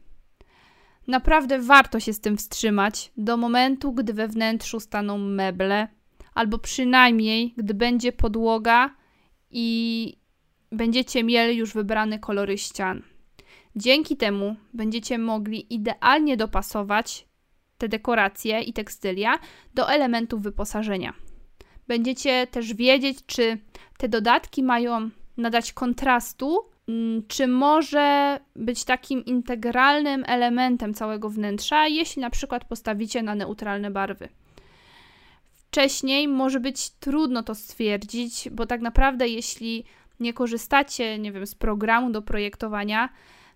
Naprawdę 1.07 1.59
warto 1.59 2.01
się 2.01 2.13
z 2.13 2.21
tym 2.21 2.37
wstrzymać 2.37 3.13
do 3.17 3.37
momentu, 3.37 3.93
gdy 3.93 4.13
we 4.13 4.29
wnętrzu 4.29 4.81
staną 4.81 5.19
meble, 5.19 5.89
albo 6.35 6.59
przynajmniej 6.59 7.55
gdy 7.57 7.75
będzie 7.75 8.13
podłoga 8.13 8.95
i 9.51 10.18
będziecie 10.73 11.25
mieli 11.25 11.57
już 11.57 11.75
wybrane 11.75 12.19
kolory 12.19 12.59
ścian. 12.59 13.03
Dzięki 13.77 14.17
temu 14.17 14.57
będziecie 14.75 15.19
mogli 15.19 15.75
idealnie 15.75 16.37
dopasować 16.37 17.27
te 17.79 17.89
dekoracje 17.89 18.61
i 18.61 18.73
tekstylia 18.73 19.39
do 19.75 19.91
elementów 19.91 20.43
wyposażenia. 20.43 21.15
Będziecie 21.89 22.47
też 22.47 22.75
wiedzieć, 22.75 23.19
czy 23.27 23.59
te 23.99 24.09
dodatki 24.09 24.63
mają 24.63 25.11
nadać 25.37 25.73
kontrastu, 25.73 26.59
mm, 26.89 27.23
czy 27.29 27.47
może 27.47 28.41
być 28.57 28.85
takim 28.85 29.25
integralnym 29.25 30.25
elementem 30.27 30.95
całego 30.95 31.31
wnętrza, 31.31 31.87
jeśli 31.87 32.23
na 32.23 32.31
przykład 32.31 32.65
postawicie 32.65 33.23
na 33.23 33.35
neutralne 33.35 33.91
barwy. 33.91 34.29
Wcześniej 35.55 36.29
może 36.29 36.61
być 36.61 36.91
trudno 36.91 37.43
to 37.43 37.55
stwierdzić, 37.55 38.49
bo 38.51 38.67
tak 38.67 38.81
naprawdę, 38.81 39.29
jeśli 39.29 39.85
nie 40.21 40.33
korzystacie, 40.33 41.19
nie 41.19 41.33
wiem, 41.33 41.47
z 41.47 41.55
programu 41.55 42.11
do 42.11 42.23
projektowania, 42.23 43.09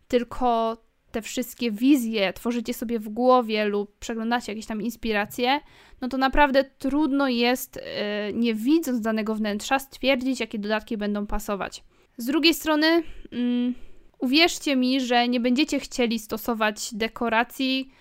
tylko 0.08 0.76
te 1.12 1.22
wszystkie 1.22 1.70
wizje 1.70 2.32
tworzycie 2.32 2.74
sobie 2.74 2.98
w 2.98 3.08
głowie 3.08 3.64
lub 3.64 3.98
przeglądacie 3.98 4.52
jakieś 4.52 4.66
tam 4.66 4.82
inspiracje, 4.82 5.60
no 6.00 6.08
to 6.08 6.18
naprawdę 6.18 6.64
trudno 6.64 7.28
jest, 7.28 7.76
yy, 7.76 8.32
nie 8.32 8.54
widząc 8.54 9.00
danego 9.00 9.34
wnętrza, 9.34 9.78
stwierdzić, 9.78 10.40
jakie 10.40 10.58
dodatki 10.58 10.96
będą 10.96 11.26
pasować. 11.26 11.84
Z 12.16 12.24
drugiej 12.24 12.54
strony, 12.54 13.02
yy, 13.32 13.74
uwierzcie 14.18 14.76
mi, 14.76 15.00
że 15.00 15.28
nie 15.28 15.40
będziecie 15.40 15.80
chcieli 15.80 16.18
stosować 16.18 16.94
dekoracji, 16.94 17.92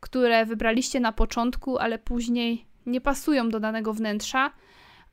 które 0.00 0.46
wybraliście 0.46 1.00
na 1.00 1.12
początku, 1.12 1.78
ale 1.78 1.98
później 1.98 2.66
nie 2.86 3.00
pasują 3.00 3.48
do 3.48 3.60
danego 3.60 3.92
wnętrza, 3.92 4.50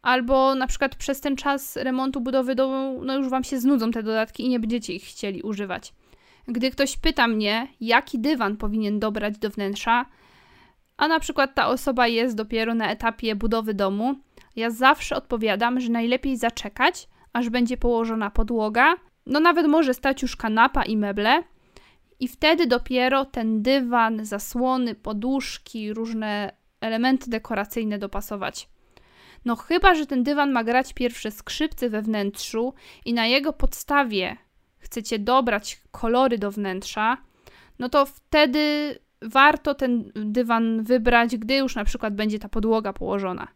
albo 0.02 0.56
na 0.56 0.68
przykład 0.68 0.96
przez 0.96 1.22
ten 1.22 1.36
czas 1.36 1.76
remontu 1.76 2.22
budowy 2.22 2.56
domu, 2.56 3.02
no 3.06 3.18
już 3.18 3.30
Wam 3.30 3.44
się 3.44 3.60
znudzą 3.60 3.92
te 3.92 4.04
dodatki 4.04 4.44
i 4.44 4.50
nie 4.50 4.60
będziecie 4.60 4.94
ich 4.94 5.04
chcieli 5.04 5.42
używać. 5.42 5.94
Gdy 6.48 6.72
ktoś 6.72 6.98
pyta 6.98 7.28
mnie, 7.28 7.68
jaki 7.82 8.20
dywan 8.20 8.58
powinien 8.58 9.00
dobrać 9.00 9.38
do 9.38 9.50
wnętrza, 9.50 10.06
a 10.98 11.08
na 11.08 11.20
przykład 11.20 11.56
ta 11.56 11.68
osoba 11.68 12.08
jest 12.08 12.36
dopiero 12.36 12.76
na 12.76 12.92
etapie 12.92 13.36
budowy 13.36 13.74
domu, 13.74 14.16
ja 14.56 14.70
zawsze 14.70 15.16
odpowiadam, 15.16 15.80
że 15.80 15.90
najlepiej 15.90 16.38
zaczekać, 16.38 17.10
aż 17.34 17.50
będzie 17.50 17.78
położona 17.78 18.30
podłoga, 18.30 18.96
no 19.26 19.40
nawet 19.40 19.68
może 19.68 19.94
stać 19.94 20.22
już 20.22 20.36
kanapa 20.36 20.84
i 20.84 20.98
meble, 20.98 21.44
i 22.20 22.28
wtedy 22.28 22.68
dopiero 22.68 23.26
ten 23.26 23.62
dywan, 23.62 24.26
zasłony, 24.26 24.96
poduszki, 24.96 25.94
różne 25.94 26.52
elementy 26.82 27.30
dekoracyjne 27.30 28.00
dopasować. 28.00 28.71
No 29.46 29.56
chyba, 29.56 29.96
że 29.96 30.06
ten 30.06 30.24
dywan 30.24 30.52
ma 30.52 30.64
grać 30.64 30.94
pierwsze 30.94 31.32
skrzypce 31.32 31.90
we 31.90 32.02
wnętrzu 32.02 32.74
i 33.06 33.14
na 33.14 33.28
jego 33.28 33.54
podstawie 33.54 34.38
chcecie 34.78 35.20
dobrać 35.20 35.82
kolory 35.92 36.38
do 36.38 36.52
wnętrza, 36.52 37.18
no 37.80 37.90
to 37.90 38.06
wtedy 38.06 38.96
warto 39.22 39.76
ten 39.76 40.12
dywan 40.16 40.84
wybrać, 40.84 41.38
gdy 41.38 41.56
już 41.56 41.76
na 41.76 41.84
przykład 41.84 42.16
będzie 42.16 42.40
ta 42.40 42.50
podłoga 42.50 42.94
położona. 42.94 43.48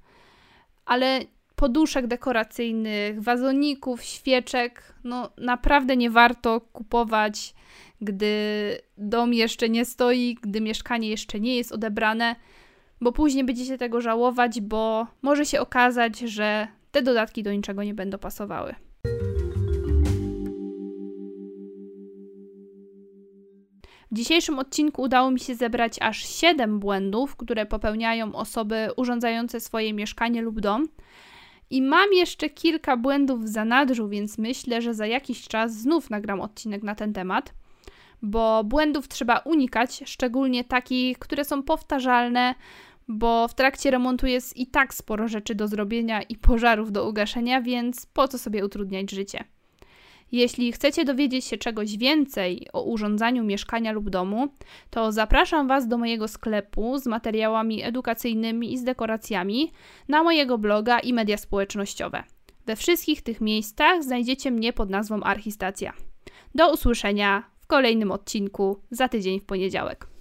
Ale 0.86 1.20
poduszek 1.56 2.08
dekoracyjnych, 2.08 3.22
wazoników, 3.22 4.04
świeczek, 4.04 4.94
no 5.04 5.30
naprawdę 5.38 5.98
nie 5.98 6.10
warto 6.10 6.62
kupować, 6.62 7.56
gdy 8.02 8.36
dom 8.98 9.34
jeszcze 9.34 9.70
nie 9.70 9.86
stoi, 9.86 10.38
gdy 10.42 10.62
mieszkanie 10.62 11.10
jeszcze 11.10 11.40
nie 11.40 11.58
jest 11.58 11.72
odebrane, 11.72 12.36
bo 13.06 13.12
później 13.12 13.44
będziecie 13.44 13.78
tego 13.78 14.02
żałować, 14.02 14.62
bo 14.62 15.08
może 15.22 15.46
się 15.46 15.60
okazać, 15.60 16.20
że 16.20 16.68
te 16.92 17.02
dodatki 17.02 17.44
do 17.44 17.52
niczego 17.52 17.84
nie 17.84 17.94
będą 17.94 18.18
pasowały. 18.18 18.76
W 24.12 24.16
dzisiejszym 24.16 24.60
odcinku 24.60 25.02
udało 25.02 25.32
mi 25.32 25.40
się 25.40 25.56
zebrać 25.56 25.98
aż 26.02 26.30
7 26.30 26.80
błędów, 26.80 27.36
które 27.36 27.66
popełniają 27.66 28.36
osoby 28.36 28.88
urządzające 28.98 29.60
swoje 29.60 29.94
mieszkanie 29.94 30.42
lub 30.42 30.60
dom. 30.60 30.88
I 31.70 31.82
mam 31.82 32.14
jeszcze 32.14 32.50
kilka 32.50 32.98
błędów 32.98 33.44
w 33.44 33.48
zanadrzu, 33.48 34.10
więc 34.10 34.38
myślę, 34.38 34.82
że 34.82 34.94
za 34.94 35.06
jakiś 35.08 35.48
czas 35.48 35.74
znów 35.74 36.10
nagram 36.10 36.42
odcinek 36.42 36.84
na 36.84 36.96
ten 36.96 37.14
temat, 37.14 37.54
bo 38.22 38.64
błędów 38.64 39.08
trzeba 39.08 39.38
unikać, 39.38 40.04
szczególnie 40.06 40.64
takich, 40.64 41.20
które 41.20 41.46
są 41.46 41.64
powtarzalne, 41.64 42.56
bo 43.08 43.48
w 43.48 43.54
trakcie 43.54 43.92
remontu 43.92 44.28
jest 44.28 44.58
i 44.58 44.68
tak 44.68 44.94
sporo 44.94 45.28
rzeczy 45.28 45.56
do 45.56 45.68
zrobienia 45.68 46.22
i 46.22 46.36
pożarów 46.36 46.92
do 46.92 47.10
ugaszenia, 47.10 47.62
więc 47.62 48.06
po 48.06 48.28
co 48.28 48.38
sobie 48.38 48.66
utrudniać 48.66 49.12
życie? 49.12 49.44
Jeśli 50.32 50.72
chcecie 50.72 51.06
dowiedzieć 51.06 51.46
się 51.46 51.58
czegoś 51.58 51.98
więcej 51.98 52.68
o 52.74 52.84
urządzaniu 52.84 53.44
mieszkania 53.44 53.92
lub 53.92 54.10
domu, 54.10 54.48
to 54.90 55.12
zapraszam 55.12 55.68
Was 55.68 55.88
do 55.88 55.98
mojego 55.98 56.28
sklepu 56.28 56.98
z 56.98 57.06
materiałami 57.06 57.84
edukacyjnymi 57.84 58.74
i 58.74 58.78
z 58.78 58.84
dekoracjami 58.84 59.72
na 60.08 60.24
mojego 60.24 60.58
bloga 60.58 61.00
i 61.00 61.14
media 61.14 61.38
społecznościowe. 61.38 62.24
We 62.66 62.76
wszystkich 62.76 63.22
tych 63.22 63.42
miejscach 63.42 64.04
znajdziecie 64.04 64.52
mnie 64.52 64.74
pod 64.74 64.90
nazwą 64.90 65.24
Archistacja. 65.24 65.94
Do 66.56 66.74
usłyszenia 66.74 67.44
w 67.60 67.68
kolejnym 67.68 68.12
odcinku 68.12 68.82
za 68.92 69.08
tydzień 69.10 69.40
w 69.40 69.46
poniedziałek. 69.46 70.15